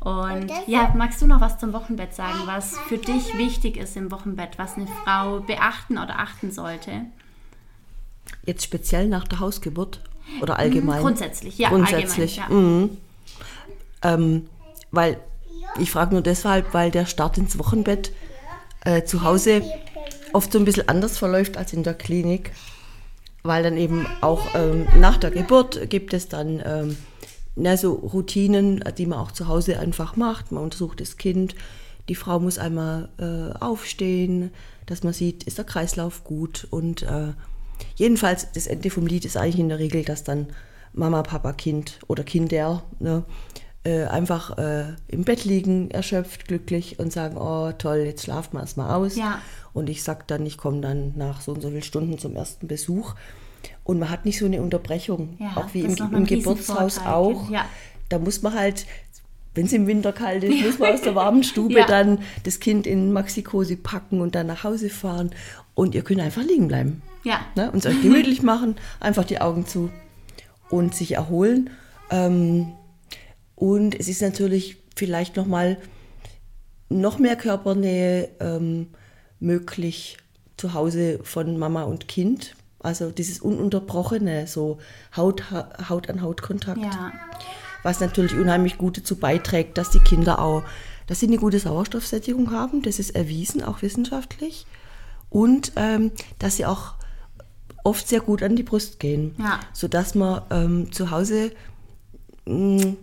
Und 0.00 0.52
ja, 0.66 0.92
magst 0.96 1.20
du 1.20 1.26
noch 1.26 1.40
was 1.40 1.58
zum 1.58 1.72
Wochenbett 1.72 2.14
sagen, 2.14 2.38
was 2.44 2.78
für 2.78 2.98
dich 2.98 3.36
wichtig 3.36 3.76
ist 3.76 3.96
im 3.96 4.11
Wochenbett, 4.12 4.58
was 4.58 4.76
eine 4.76 4.86
Frau 4.86 5.40
beachten 5.40 5.98
oder 5.98 6.20
achten 6.20 6.52
sollte? 6.52 7.06
Jetzt 8.46 8.62
speziell 8.62 9.08
nach 9.08 9.26
der 9.26 9.40
Hausgeburt 9.40 10.00
oder 10.40 10.58
allgemein? 10.58 11.02
Grundsätzlich, 11.02 11.58
ja, 11.58 11.70
Grundsätzlich. 11.70 12.40
allgemein. 12.42 12.82
Mhm. 12.82 12.98
Ähm, 14.02 14.48
weil 14.92 15.18
ich 15.78 15.90
frage 15.90 16.14
nur 16.14 16.22
deshalb, 16.22 16.72
weil 16.74 16.90
der 16.90 17.06
Start 17.06 17.38
ins 17.38 17.58
Wochenbett 17.58 18.12
äh, 18.84 19.04
zu 19.04 19.22
Hause 19.22 19.62
oft 20.32 20.52
so 20.52 20.58
ein 20.58 20.64
bisschen 20.64 20.88
anders 20.88 21.18
verläuft 21.18 21.56
als 21.56 21.72
in 21.72 21.82
der 21.82 21.94
Klinik. 21.94 22.52
Weil 23.42 23.64
dann 23.64 23.76
eben 23.76 24.06
auch 24.20 24.54
ähm, 24.54 24.86
nach 25.00 25.16
der 25.16 25.32
Geburt 25.32 25.90
gibt 25.90 26.14
es 26.14 26.28
dann 26.28 26.62
ähm, 26.64 26.96
na, 27.56 27.76
so 27.76 27.92
Routinen, 27.92 28.84
die 28.96 29.06
man 29.06 29.18
auch 29.18 29.32
zu 29.32 29.48
Hause 29.48 29.80
einfach 29.80 30.16
macht. 30.16 30.52
Man 30.52 30.62
untersucht 30.62 31.00
das 31.00 31.16
Kind. 31.16 31.54
Die 32.08 32.14
Frau 32.14 32.40
muss 32.40 32.58
einmal 32.58 33.08
äh, 33.18 33.56
aufstehen, 33.58 34.50
dass 34.86 35.02
man 35.02 35.12
sieht, 35.12 35.44
ist 35.44 35.58
der 35.58 35.64
Kreislauf 35.64 36.24
gut 36.24 36.66
und 36.70 37.02
äh, 37.02 37.32
jedenfalls, 37.96 38.50
das 38.52 38.66
Ende 38.66 38.90
vom 38.90 39.06
Lied 39.06 39.24
ist 39.24 39.36
eigentlich 39.36 39.60
in 39.60 39.68
der 39.68 39.78
Regel, 39.78 40.04
dass 40.04 40.24
dann 40.24 40.48
Mama, 40.92 41.22
Papa, 41.22 41.52
Kind 41.52 42.00
oder 42.08 42.24
Kinder 42.24 42.82
ne, 42.98 43.24
äh, 43.84 44.04
einfach 44.04 44.58
äh, 44.58 44.94
im 45.08 45.24
Bett 45.24 45.44
liegen, 45.44 45.90
erschöpft, 45.90 46.46
glücklich 46.46 46.98
und 46.98 47.12
sagen, 47.12 47.36
oh 47.36 47.72
toll, 47.72 47.98
jetzt 47.98 48.24
schlaft 48.24 48.52
man 48.52 48.62
erstmal 48.62 48.94
aus. 48.94 49.16
Ja. 49.16 49.40
Und 49.72 49.88
ich 49.88 50.02
sage 50.02 50.24
dann, 50.26 50.44
ich 50.44 50.58
komme 50.58 50.80
dann 50.80 51.14
nach 51.16 51.40
so 51.40 51.52
und 51.52 51.62
so 51.62 51.68
vielen 51.68 51.82
Stunden 51.82 52.18
zum 52.18 52.36
ersten 52.36 52.68
Besuch. 52.68 53.14
Und 53.84 53.98
man 53.98 54.10
hat 54.10 54.24
nicht 54.24 54.38
so 54.38 54.46
eine 54.46 54.62
Unterbrechung, 54.62 55.36
Ja, 55.38 55.56
auch 55.56 55.72
wie 55.72 55.80
im, 55.80 55.96
im 55.96 56.26
Geburtshaus 56.26 56.98
auch. 56.98 57.50
Ja. 57.50 57.64
Da 58.08 58.18
muss 58.18 58.42
man 58.42 58.54
halt, 58.54 58.86
wenn 59.54 59.66
es 59.66 59.72
im 59.72 59.86
Winter 59.86 60.12
kalt 60.12 60.44
ist, 60.44 60.64
muss 60.64 60.78
man 60.78 60.92
aus 60.94 61.02
der 61.02 61.14
warmen 61.14 61.44
Stube 61.44 61.74
Ja. 61.78 61.86
dann 61.86 62.18
das 62.44 62.60
Kind 62.60 62.86
in 62.86 63.12
Maxikosi 63.12 63.76
packen 63.76 64.20
und 64.20 64.34
dann 64.34 64.46
nach 64.46 64.64
Hause 64.64 64.88
fahren. 64.90 65.30
Und 65.74 65.94
ihr 65.94 66.02
könnt 66.02 66.20
einfach 66.20 66.42
liegen 66.42 66.68
bleiben. 66.68 67.02
Ja. 67.24 67.40
Ne? 67.54 67.70
Und 67.70 67.84
es 67.84 67.86
euch 67.92 68.02
gemütlich 68.02 68.42
machen, 68.42 68.76
einfach 69.00 69.24
die 69.24 69.40
Augen 69.40 69.66
zu 69.66 69.90
und 70.70 70.94
sich 70.94 71.12
erholen. 71.12 71.70
Ähm, 72.10 72.72
und 73.54 73.98
es 73.98 74.08
ist 74.08 74.22
natürlich 74.22 74.78
vielleicht 74.96 75.36
noch 75.36 75.46
mal 75.46 75.78
noch 76.88 77.18
mehr 77.18 77.36
Körpernähe 77.36 78.30
ähm, 78.40 78.88
möglich 79.40 80.18
zu 80.56 80.74
Hause 80.74 81.20
von 81.22 81.58
Mama 81.58 81.82
und 81.84 82.08
Kind. 82.08 82.54
Also 82.80 83.10
dieses 83.10 83.40
ununterbrochene, 83.40 84.46
so 84.46 84.78
Haut, 85.16 85.44
Haut 85.88 86.10
an 86.10 86.20
Haut 86.22 86.42
Kontakt 86.42 86.80
Ja. 86.82 87.12
Was 87.82 88.00
natürlich 88.00 88.34
unheimlich 88.36 88.78
gut 88.78 88.98
dazu 88.98 89.16
beiträgt, 89.16 89.76
dass 89.78 89.90
die 89.90 89.98
Kinder 90.00 90.38
auch, 90.40 90.62
dass 91.06 91.20
sie 91.20 91.26
eine 91.26 91.38
gute 91.38 91.58
Sauerstoffsättigung 91.58 92.50
haben, 92.52 92.82
das 92.82 92.98
ist 92.98 93.10
erwiesen, 93.14 93.62
auch 93.64 93.82
wissenschaftlich, 93.82 94.66
und 95.30 95.72
ähm, 95.76 96.12
dass 96.38 96.56
sie 96.56 96.66
auch 96.66 96.94
oft 97.84 98.06
sehr 98.06 98.20
gut 98.20 98.42
an 98.42 98.54
die 98.54 98.62
Brust 98.62 99.00
gehen, 99.00 99.34
Ja. 99.38 99.58
sodass 99.72 100.14
man 100.14 100.42
ähm, 100.50 100.92
zu 100.92 101.10
Hause, 101.10 101.50
mh, 102.46 102.94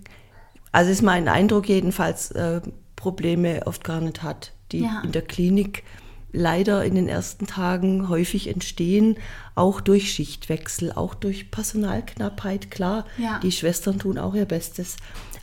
also 0.71 0.91
ist 0.91 1.01
mein 1.01 1.27
Eindruck 1.27 1.67
jedenfalls, 1.67 2.31
äh, 2.31 2.61
Probleme 2.95 3.65
oft 3.65 3.83
gar 3.83 3.99
nicht 4.01 4.23
hat, 4.23 4.51
die 4.71 4.81
Ja. 4.83 5.01
in 5.03 5.11
der 5.11 5.21
Klinik 5.23 5.83
leider 6.31 6.83
in 6.85 6.95
den 6.95 7.07
ersten 7.07 7.47
Tagen 7.47 8.07
häufig 8.09 8.47
entstehen, 8.47 9.17
auch 9.55 9.81
durch 9.81 10.11
Schichtwechsel, 10.11 10.91
auch 10.91 11.15
durch 11.15 11.49
Personalknappheit. 11.51 12.69
Klar, 12.71 13.05
Ja. 13.17 13.39
die 13.39 13.51
Schwestern 13.51 13.99
tun 13.99 14.17
auch 14.17 14.35
ihr 14.35 14.45
Bestes, 14.45 14.97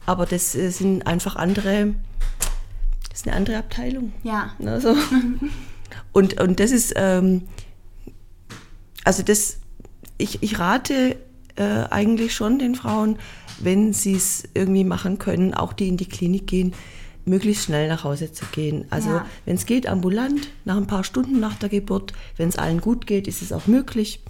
aber 0.06 0.26
das 0.26 0.54
äh, 0.54 0.70
sind 0.70 1.06
einfach 1.06 1.36
andere, 1.36 1.94
das 3.10 3.20
ist 3.20 3.26
eine 3.26 3.36
andere 3.36 3.56
Abteilung. 3.58 4.12
Ja. 4.22 4.52
Ne, 4.58 4.80
so. 4.80 4.94
und, 6.12 6.40
und 6.40 6.60
das 6.60 6.70
ist, 6.70 6.92
ähm, 6.96 7.42
also 9.04 9.22
das, 9.22 9.58
ich, 10.18 10.42
ich 10.42 10.58
rate 10.58 11.16
äh, 11.56 11.84
eigentlich 11.90 12.34
schon 12.34 12.58
den 12.58 12.74
Frauen, 12.74 13.18
wenn 13.58 13.92
sie 13.92 14.14
es 14.14 14.44
irgendwie 14.54 14.84
machen 14.84 15.18
können, 15.18 15.54
auch 15.54 15.72
die 15.72 15.88
in 15.88 15.96
die 15.96 16.08
Klinik 16.08 16.46
gehen, 16.46 16.74
möglichst 17.26 17.64
schnell 17.64 17.88
nach 17.88 18.04
Hause 18.04 18.32
zu 18.32 18.44
gehen. 18.46 18.86
Also 18.90 19.10
Ja. 19.10 19.26
wenn 19.44 19.56
es 19.56 19.66
geht, 19.66 19.86
ambulant, 19.86 20.48
nach 20.64 20.76
ein 20.76 20.86
paar 20.86 21.04
Stunden 21.04 21.40
nach 21.40 21.54
der 21.56 21.68
Geburt, 21.68 22.12
wenn 22.36 22.48
es 22.48 22.56
allen 22.56 22.80
gut 22.80 23.06
geht, 23.06 23.26
ist 23.28 23.42
es 23.42 23.52
auch 23.52 23.66
möglich. 23.66 24.20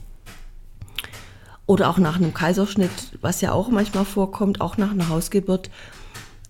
Oder 1.66 1.90
auch 1.90 1.98
nach 1.98 2.16
einem 2.16 2.32
Kaiserschnitt, 2.32 2.90
was 3.20 3.40
ja 3.40 3.52
auch 3.52 3.68
manchmal 3.70 4.04
vorkommt, 4.04 4.60
auch 4.60 4.76
nach 4.76 4.92
einer 4.92 5.08
Hausgeburt. 5.08 5.68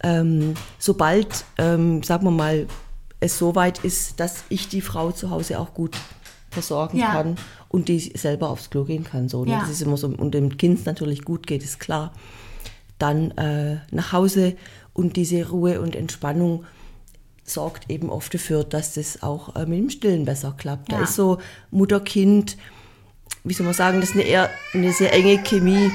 Ähm, 0.02 0.54
sobald, 0.78 1.44
ähm, 1.58 2.02
sagen 2.02 2.24
wir 2.24 2.30
mal, 2.30 2.66
es 3.18 3.38
so 3.38 3.54
weit 3.54 3.78
ist, 3.82 4.20
dass 4.20 4.44
ich 4.50 4.68
die 4.68 4.82
Frau 4.82 5.10
zu 5.12 5.30
Hause 5.30 5.58
auch 5.58 5.72
gut 5.72 5.96
versorgen 6.50 6.98
Ja. 6.98 7.12
kann 7.12 7.36
und 7.68 7.88
die 7.88 7.98
selber 7.98 8.50
aufs 8.50 8.68
Klo 8.70 8.84
gehen 8.84 9.04
kann. 9.04 9.28
So, 9.30 9.44
ne? 9.44 9.52
Ja. 9.52 9.60
Das 9.60 9.70
ist 9.70 9.80
immer 9.82 9.96
so, 9.96 10.06
und 10.08 10.32
dem 10.34 10.56
Kind 10.58 10.84
natürlich 10.84 11.24
gut 11.24 11.46
geht, 11.46 11.64
ist 11.64 11.80
klar. 11.80 12.12
Dann 12.98 13.30
äh, 13.32 13.78
nach 13.90 14.12
Hause 14.12 14.54
und 14.96 15.16
diese 15.16 15.48
Ruhe 15.50 15.80
und 15.80 15.94
Entspannung 15.94 16.64
sorgt 17.44 17.90
eben 17.90 18.10
oft 18.10 18.32
dafür, 18.34 18.64
dass 18.64 18.94
das 18.94 19.22
auch 19.22 19.54
äh, 19.54 19.66
mit 19.66 19.78
dem 19.78 19.90
Stillen 19.90 20.24
besser 20.24 20.54
klappt. 20.56 20.90
Da 20.90 20.96
Ja. 20.96 21.02
ist 21.04 21.14
so 21.14 21.38
Mutter-Kind, 21.70 22.56
wie 23.44 23.52
soll 23.54 23.66
man 23.66 23.74
sagen, 23.74 24.00
das 24.00 24.10
ist 24.10 24.16
eine 24.16 24.24
eher 24.24 24.50
eine 24.72 24.92
sehr 24.92 25.12
enge 25.12 25.38
Chemie. 25.42 25.90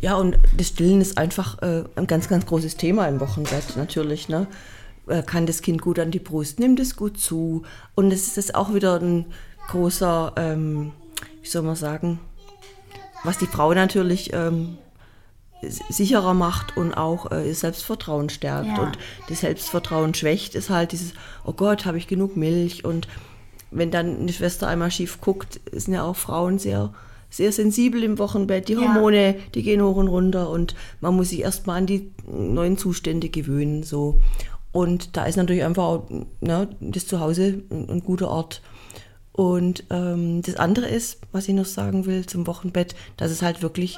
Ja, 0.00 0.16
und 0.16 0.38
das 0.56 0.68
Stillen 0.68 1.00
ist 1.00 1.18
einfach 1.18 1.60
äh, 1.62 1.84
ein 1.96 2.06
ganz, 2.06 2.28
ganz 2.28 2.46
großes 2.46 2.76
Thema 2.76 3.06
im 3.06 3.20
Wochenbett 3.20 3.76
natürlich. 3.76 4.28
Ne? 4.28 4.46
Äh, 5.06 5.22
Kann 5.22 5.46
das 5.46 5.62
Kind 5.62 5.80
gut 5.82 5.98
an 5.98 6.10
die 6.10 6.18
Brust, 6.18 6.58
nimmt 6.58 6.80
es 6.80 6.96
gut 6.96 7.18
zu. 7.18 7.62
Und 7.94 8.10
es 8.12 8.36
ist 8.38 8.54
auch 8.54 8.74
wieder 8.74 8.98
ein 9.00 9.26
großer, 9.68 10.32
ähm, 10.36 10.92
wie 11.42 11.48
soll 11.48 11.62
man 11.62 11.76
sagen, 11.76 12.18
was 13.24 13.38
die 13.38 13.46
Frau 13.46 13.72
natürlich 13.74 14.32
ähm, 14.32 14.78
sicherer 15.62 16.34
macht 16.34 16.76
und 16.76 16.94
auch 16.94 17.30
äh, 17.30 17.48
ihr 17.48 17.54
Selbstvertrauen 17.54 18.30
stärkt. 18.30 18.66
Ja. 18.68 18.82
Und 18.82 18.98
das 19.28 19.40
Selbstvertrauen 19.40 20.14
schwächt, 20.14 20.54
ist 20.54 20.70
halt 20.70 20.92
dieses, 20.92 21.12
oh 21.44 21.52
Gott, 21.52 21.84
habe 21.84 21.98
ich 21.98 22.06
genug 22.06 22.36
Milch? 22.36 22.84
Und 22.84 23.08
wenn 23.70 23.90
dann 23.90 24.20
eine 24.20 24.32
Schwester 24.32 24.66
einmal 24.68 24.90
schief 24.90 25.20
guckt, 25.20 25.60
sind 25.72 25.94
ja 25.94 26.02
auch 26.02 26.16
Frauen 26.16 26.58
sehr, 26.58 26.92
sehr 27.28 27.52
sensibel 27.52 28.02
im 28.02 28.18
Wochenbett. 28.18 28.68
Die 28.68 28.74
Ja. 28.74 28.80
Hormone, 28.80 29.36
die 29.54 29.62
gehen 29.62 29.82
hoch 29.82 29.96
und 29.96 30.08
runter 30.08 30.50
und 30.50 30.74
man 31.00 31.14
muss 31.14 31.30
sich 31.30 31.40
erstmal 31.40 31.78
an 31.78 31.86
die 31.86 32.10
neuen 32.26 32.78
Zustände 32.78 33.28
gewöhnen. 33.28 33.82
So. 33.82 34.20
Und 34.72 35.16
da 35.16 35.24
ist 35.24 35.36
natürlich 35.36 35.64
einfach 35.64 35.84
auch, 35.84 36.10
ne, 36.40 36.68
das 36.80 37.06
Zuhause 37.06 37.62
ein, 37.70 37.88
ein 37.90 38.00
guter 38.00 38.28
Ort. 38.28 38.62
Und 39.32 39.84
ähm, 39.90 40.42
das 40.42 40.56
andere 40.56 40.88
ist, 40.88 41.18
was 41.32 41.48
ich 41.48 41.54
noch 41.54 41.64
sagen 41.64 42.04
will 42.04 42.26
zum 42.26 42.46
Wochenbett, 42.46 42.94
dass 43.16 43.30
es 43.30 43.42
halt 43.42 43.62
wirklich 43.62 43.96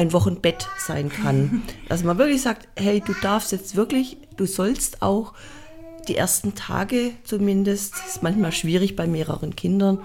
ein 0.00 0.12
Wochenbett 0.12 0.68
sein 0.78 1.10
kann. 1.10 1.62
dass 1.88 2.02
man 2.02 2.18
wirklich 2.18 2.42
sagt, 2.42 2.68
hey, 2.76 3.00
du 3.04 3.12
darfst 3.22 3.52
jetzt 3.52 3.76
wirklich, 3.76 4.16
du 4.36 4.46
sollst 4.46 5.02
auch 5.02 5.34
die 6.08 6.16
ersten 6.16 6.54
Tage 6.54 7.12
zumindest, 7.24 7.92
das 7.94 8.06
ist 8.16 8.22
manchmal 8.22 8.52
schwierig 8.52 8.96
bei 8.96 9.06
mehreren 9.06 9.54
Kindern, 9.54 9.98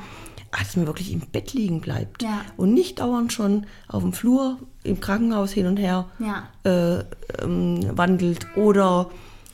ah, 0.51 0.59
dass 0.59 0.75
man 0.75 0.85
wirklich 0.87 1.11
im 1.13 1.21
Bett 1.21 1.53
liegen 1.53 1.79
bleibt 1.81 2.21
Ja. 2.23 2.41
und 2.57 2.73
nicht 2.73 2.99
dauernd 2.99 3.31
schon 3.33 3.65
auf 3.87 4.03
dem 4.03 4.11
Flur 4.13 4.57
im 4.83 4.99
Krankenhaus 4.99 5.51
hin 5.51 5.65
und 5.67 5.77
her 5.77 6.05
Ja. 6.19 6.49
äh, 6.63 7.03
ähm, 7.41 7.79
wandelt 7.97 8.45
oder 8.57 9.09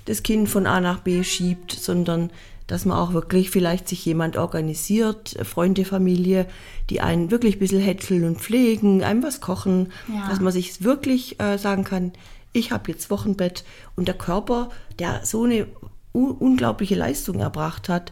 das 0.06 0.24
Kind 0.24 0.50
von 0.50 0.66
A 0.66 0.82
nach 0.82 1.00
B 1.02 1.24
schiebt, 1.24 1.72
sondern 1.72 2.32
dass 2.72 2.86
man 2.86 2.98
auch 2.98 3.12
wirklich 3.14 3.50
vielleicht 3.50 3.88
sich 3.90 4.06
jemand 4.06 4.38
organisiert, 4.38 5.36
Freunde, 5.44 5.84
Familie, 5.84 6.46
die 6.90 7.02
einen 7.02 7.30
wirklich 7.30 7.58
ein 7.58 7.60
bisschen 7.60 7.82
hätscheln 7.82 8.24
und 8.24 8.40
pflegen, 8.40 9.04
einem 9.04 9.24
was 9.24 9.42
kochen, 9.42 9.92
Ja. 10.08 10.30
dass 10.30 10.40
man 10.40 10.54
sich 10.54 10.82
wirklich 10.84 11.40
äh, 11.42 11.58
sagen 11.58 11.84
kann, 11.84 12.14
ich 12.54 12.72
habe 12.72 12.90
jetzt 12.92 13.10
Wochenbett 13.10 13.64
und 13.96 14.08
der 14.08 14.18
Körper, 14.18 14.70
der 15.00 15.26
so 15.26 15.44
eine 15.44 15.68
unglaubliche 16.14 16.96
Leistung 16.96 17.40
erbracht 17.40 17.90
hat, 17.90 18.12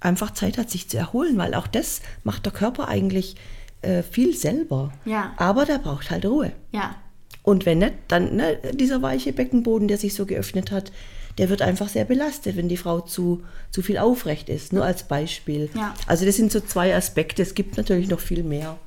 einfach 0.00 0.32
Zeit 0.32 0.58
hat, 0.58 0.70
sich 0.70 0.88
zu 0.88 0.96
erholen, 0.98 1.36
weil 1.38 1.54
auch 1.54 1.66
das 1.66 2.00
macht 2.24 2.44
der 2.46 2.52
Körper 2.52 2.88
eigentlich 2.88 3.36
äh, 3.82 4.02
viel 4.02 4.34
selber. 4.36 4.92
Ja. 5.04 5.32
Aber 5.36 5.64
der 5.64 5.78
braucht 5.78 6.10
halt 6.10 6.26
Ruhe. 6.26 6.52
Ja. 6.72 6.96
Und 7.42 7.64
wenn 7.64 7.78
nicht, 7.78 7.94
dann 8.08 8.36
ne, 8.36 8.58
dieser 8.74 9.00
weiche 9.02 9.32
Beckenboden, 9.32 9.88
der 9.88 9.98
sich 9.98 10.14
so 10.14 10.26
geöffnet 10.26 10.70
hat, 10.70 10.92
der 11.38 11.48
wird 11.50 11.62
einfach 11.62 11.88
sehr 11.88 12.04
belastet, 12.04 12.56
wenn 12.56 12.68
die 12.68 12.76
Frau 12.76 13.00
zu, 13.00 13.42
zu 13.70 13.82
viel 13.82 13.98
aufrecht 13.98 14.48
ist. 14.48 14.72
Nur 14.72 14.84
als 14.84 15.02
Beispiel. 15.04 15.68
Ja. 15.74 15.94
Also 16.06 16.24
das 16.24 16.36
sind 16.36 16.50
so 16.50 16.60
zwei 16.60 16.94
Aspekte. 16.94 17.42
Es 17.42 17.54
gibt 17.54 17.76
natürlich 17.76 18.08
noch 18.08 18.20
viel 18.20 18.42
mehr. 18.42 18.78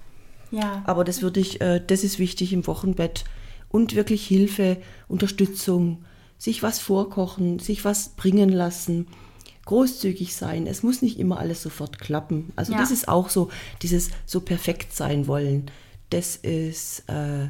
Ja. 0.52 0.82
Aber 0.86 1.04
das 1.04 1.22
würde 1.22 1.40
ich, 1.40 1.62
äh, 1.62 1.80
das 1.86 2.04
ist 2.04 2.18
wichtig 2.20 2.54
im 2.54 2.66
Wochenbett. 2.66 3.24
Und 3.70 3.94
wirklich 3.96 4.26
Hilfe, 4.26 4.78
Unterstützung, 5.08 6.04
sich 6.40 6.64
was 6.64 6.80
vorkochen, 6.80 7.60
sich 7.60 7.86
was 7.86 8.10
bringen 8.10 8.50
lassen, 8.50 9.08
großzügig 9.66 10.36
sein. 10.36 10.66
Es 10.66 10.82
muss 10.82 11.04
nicht 11.04 11.20
immer 11.20 11.38
alles 11.40 11.62
sofort 11.62 12.00
klappen. 12.00 12.52
Also 12.56 12.74
Ja. 12.74 12.80
das 12.80 12.90
ist 12.90 13.08
auch 13.08 13.30
so, 13.30 13.50
dieses 13.84 14.10
so 14.26 14.42
perfekt 14.42 14.96
sein 14.96 15.28
wollen. 15.28 15.70
Das 16.10 16.36
ist, 16.36 17.04
äh, 17.08 17.50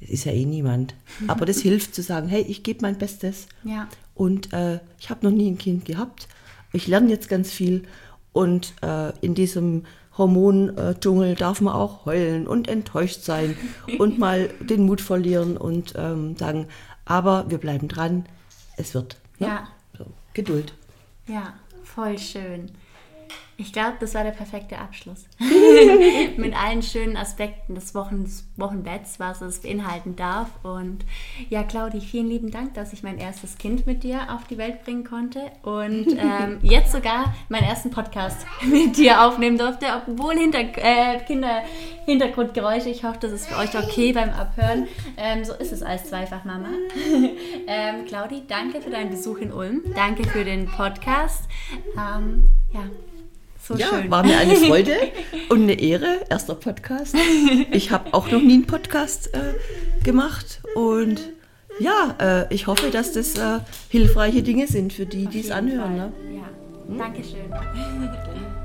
ist 0.00 0.24
ja 0.24 0.32
eh 0.32 0.44
niemand. 0.44 0.94
Aber 1.26 1.46
das 1.46 1.58
hilft 1.62 1.94
zu 1.94 2.02
sagen, 2.02 2.28
hey, 2.28 2.42
ich 2.42 2.62
gebe 2.62 2.82
mein 2.82 2.98
Bestes. 2.98 3.46
Ja. 3.64 3.88
Und 4.14 4.52
äh, 4.52 4.80
ich 4.98 5.10
habe 5.10 5.26
noch 5.26 5.32
nie 5.32 5.50
ein 5.50 5.58
Kind 5.58 5.84
gehabt. 5.84 6.28
Ich 6.72 6.86
lerne 6.86 7.10
jetzt 7.10 7.28
ganz 7.28 7.50
viel. 7.50 7.84
Und 8.32 8.74
äh, 8.82 9.12
in 9.20 9.34
diesem 9.34 9.84
Hormondschungel 10.16 11.36
darf 11.36 11.60
man 11.60 11.74
auch 11.74 12.04
heulen 12.04 12.46
und 12.46 12.68
enttäuscht 12.68 13.22
sein 13.22 13.56
und 13.98 14.18
mal 14.18 14.50
den 14.60 14.84
Mut 14.84 15.00
verlieren 15.00 15.56
und 15.56 15.94
ähm, 15.96 16.36
sagen, 16.36 16.66
aber 17.04 17.46
wir 17.48 17.58
bleiben 17.58 17.88
dran, 17.88 18.26
es 18.76 18.94
wird. 18.94 19.16
Ne? 19.38 19.46
Ja. 19.46 19.68
So, 19.96 20.06
Geduld. 20.34 20.74
Ja, 21.26 21.54
voll 21.84 22.18
schön. 22.18 22.70
Ich 23.60 23.72
glaube, 23.72 23.94
das 23.98 24.14
war 24.14 24.22
der 24.22 24.30
perfekte 24.30 24.78
Abschluss. 24.78 25.24
Mit 26.36 26.54
allen 26.54 26.80
schönen 26.80 27.16
Aspekten 27.16 27.74
des 27.74 27.92
Wochen, 27.92 28.24
Wochenbetts, 28.56 29.18
was 29.18 29.40
es 29.40 29.62
beinhalten 29.62 30.14
darf. 30.14 30.46
Und 30.62 31.04
ja, 31.50 31.64
Claudi, 31.64 32.00
vielen 32.00 32.28
lieben 32.28 32.52
Dank, 32.52 32.74
dass 32.74 32.92
ich 32.92 33.02
mein 33.02 33.18
erstes 33.18 33.58
Kind 33.58 33.84
mit 33.84 34.04
dir 34.04 34.32
auf 34.32 34.46
die 34.46 34.58
Welt 34.58 34.84
bringen 34.84 35.02
konnte 35.02 35.40
und 35.62 36.06
ähm, 36.16 36.60
jetzt 36.62 36.92
sogar 36.92 37.34
meinen 37.48 37.64
ersten 37.64 37.90
Podcast 37.90 38.46
mit 38.64 38.96
dir 38.96 39.26
aufnehmen 39.26 39.58
durfte, 39.58 39.86
obwohl 40.06 40.36
hinter, 40.36 40.60
äh, 40.60 41.18
Kinder 41.26 41.62
Hintergrundgeräusche. 42.04 42.90
Ich 42.90 43.02
hoffe, 43.02 43.18
das 43.22 43.32
ist 43.32 43.48
für 43.48 43.56
euch 43.56 43.76
okay 43.76 44.12
beim 44.12 44.30
Abhören. 44.30 44.86
Ähm, 45.16 45.44
so 45.44 45.52
ist 45.54 45.72
es 45.72 45.82
als 45.82 46.04
Zweifachmama. 46.04 46.68
ähm, 47.66 48.04
Claudi, 48.06 48.44
danke 48.46 48.80
für 48.80 48.90
deinen 48.90 49.10
Besuch 49.10 49.38
in 49.38 49.52
Ulm. 49.52 49.82
Danke 49.96 50.22
für 50.28 50.44
den 50.44 50.66
Podcast. 50.66 51.42
Ähm, 51.96 52.48
ja, 52.72 52.82
so 53.68 53.74
ja, 53.74 53.88
schön. 53.88 54.10
war 54.10 54.24
mir 54.24 54.38
eine 54.38 54.56
Freude 54.66 54.94
und 55.50 55.62
eine 55.62 55.78
Ehre. 55.78 56.20
Erster 56.30 56.54
Podcast. 56.54 57.14
Ich 57.70 57.90
habe 57.90 58.14
auch 58.14 58.30
noch 58.30 58.40
nie 58.40 58.54
einen 58.54 58.66
Podcast 58.66 59.34
äh, 59.34 59.52
gemacht 60.02 60.62
und 60.74 61.20
ja, 61.78 62.16
äh, 62.18 62.54
ich 62.54 62.66
hoffe, 62.66 62.90
dass 62.90 63.12
das 63.12 63.36
äh, 63.36 63.60
hilfreiche 63.90 64.42
Dinge 64.42 64.66
sind 64.66 64.94
für 64.94 65.04
die, 65.04 65.26
die 65.26 65.40
es 65.40 65.50
anhören. 65.50 65.96
Ne? 65.96 66.12
Ja, 66.34 66.88
hm? 66.88 66.98
Dankeschön. 66.98 67.52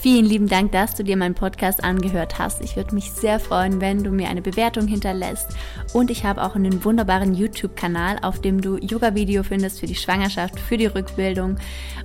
Vielen 0.00 0.24
lieben 0.24 0.48
Dank, 0.48 0.72
dass 0.72 0.94
du 0.94 1.04
dir 1.04 1.18
meinen 1.18 1.34
Podcast 1.34 1.84
angehört 1.84 2.38
hast. 2.38 2.62
Ich 2.62 2.74
würde 2.74 2.94
mich 2.94 3.12
sehr 3.12 3.38
freuen, 3.38 3.82
wenn 3.82 4.02
du 4.02 4.10
mir 4.10 4.30
eine 4.30 4.40
Bewertung 4.40 4.86
hinterlässt. 4.86 5.54
Und 5.92 6.10
ich 6.10 6.24
habe 6.24 6.42
auch 6.42 6.54
einen 6.54 6.86
wunderbaren 6.86 7.34
YouTube-Kanal, 7.34 8.16
auf 8.22 8.40
dem 8.40 8.62
du 8.62 8.78
Yoga-Video 8.78 9.42
findest 9.42 9.78
für 9.78 9.86
die 9.86 9.94
Schwangerschaft, 9.94 10.58
für 10.58 10.78
die 10.78 10.86
Rückbildung 10.86 11.58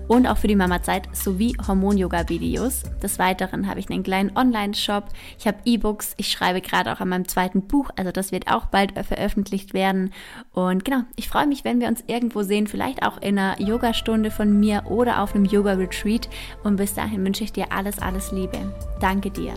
und 0.09 0.27
auch 0.27 0.37
für 0.37 0.49
die 0.49 0.57
Mama-Zeit 0.57 1.07
sowie 1.15 1.55
Hormon-Yoga-Videos. 1.65 2.83
Des 3.01 3.17
Weiteren 3.17 3.65
habe 3.69 3.79
ich 3.79 3.89
einen 3.89 4.03
kleinen 4.03 4.35
Online-Shop. 4.35 5.05
Ich 5.39 5.47
habe 5.47 5.59
E-Books. 5.63 6.15
Ich 6.17 6.29
schreibe 6.29 6.59
gerade 6.59 6.91
auch 6.91 6.99
an 6.99 7.07
meinem 7.07 7.29
zweiten 7.29 7.61
Buch, 7.61 7.91
also 7.95 8.11
das 8.11 8.33
wird 8.33 8.51
auch 8.51 8.65
bald 8.65 8.91
veröffentlicht 8.91 9.73
werden. 9.73 10.11
Und 10.51 10.83
genau, 10.83 11.03
ich 11.15 11.29
freue 11.29 11.47
mich, 11.47 11.63
wenn 11.63 11.79
wir 11.79 11.87
uns 11.87 12.03
irgendwo 12.07 12.43
sehen, 12.43 12.67
vielleicht 12.67 13.03
auch 13.03 13.21
in 13.21 13.39
einer 13.39 13.61
Yogastunde 13.61 14.31
von 14.31 14.59
mir 14.59 14.83
oder 14.87 15.21
auf 15.21 15.33
einem 15.33 15.45
Yoga-Retreat. 15.45 16.27
Und 16.65 16.75
bis 16.75 16.93
dahin 16.93 17.23
wünsche 17.23 17.45
ich 17.45 17.53
dir 17.53 17.71
alles 17.71 17.84
alles, 17.85 17.99
alles 17.99 18.31
Liebe. 18.31 18.57
Danke 18.99 19.29
dir. 19.29 19.53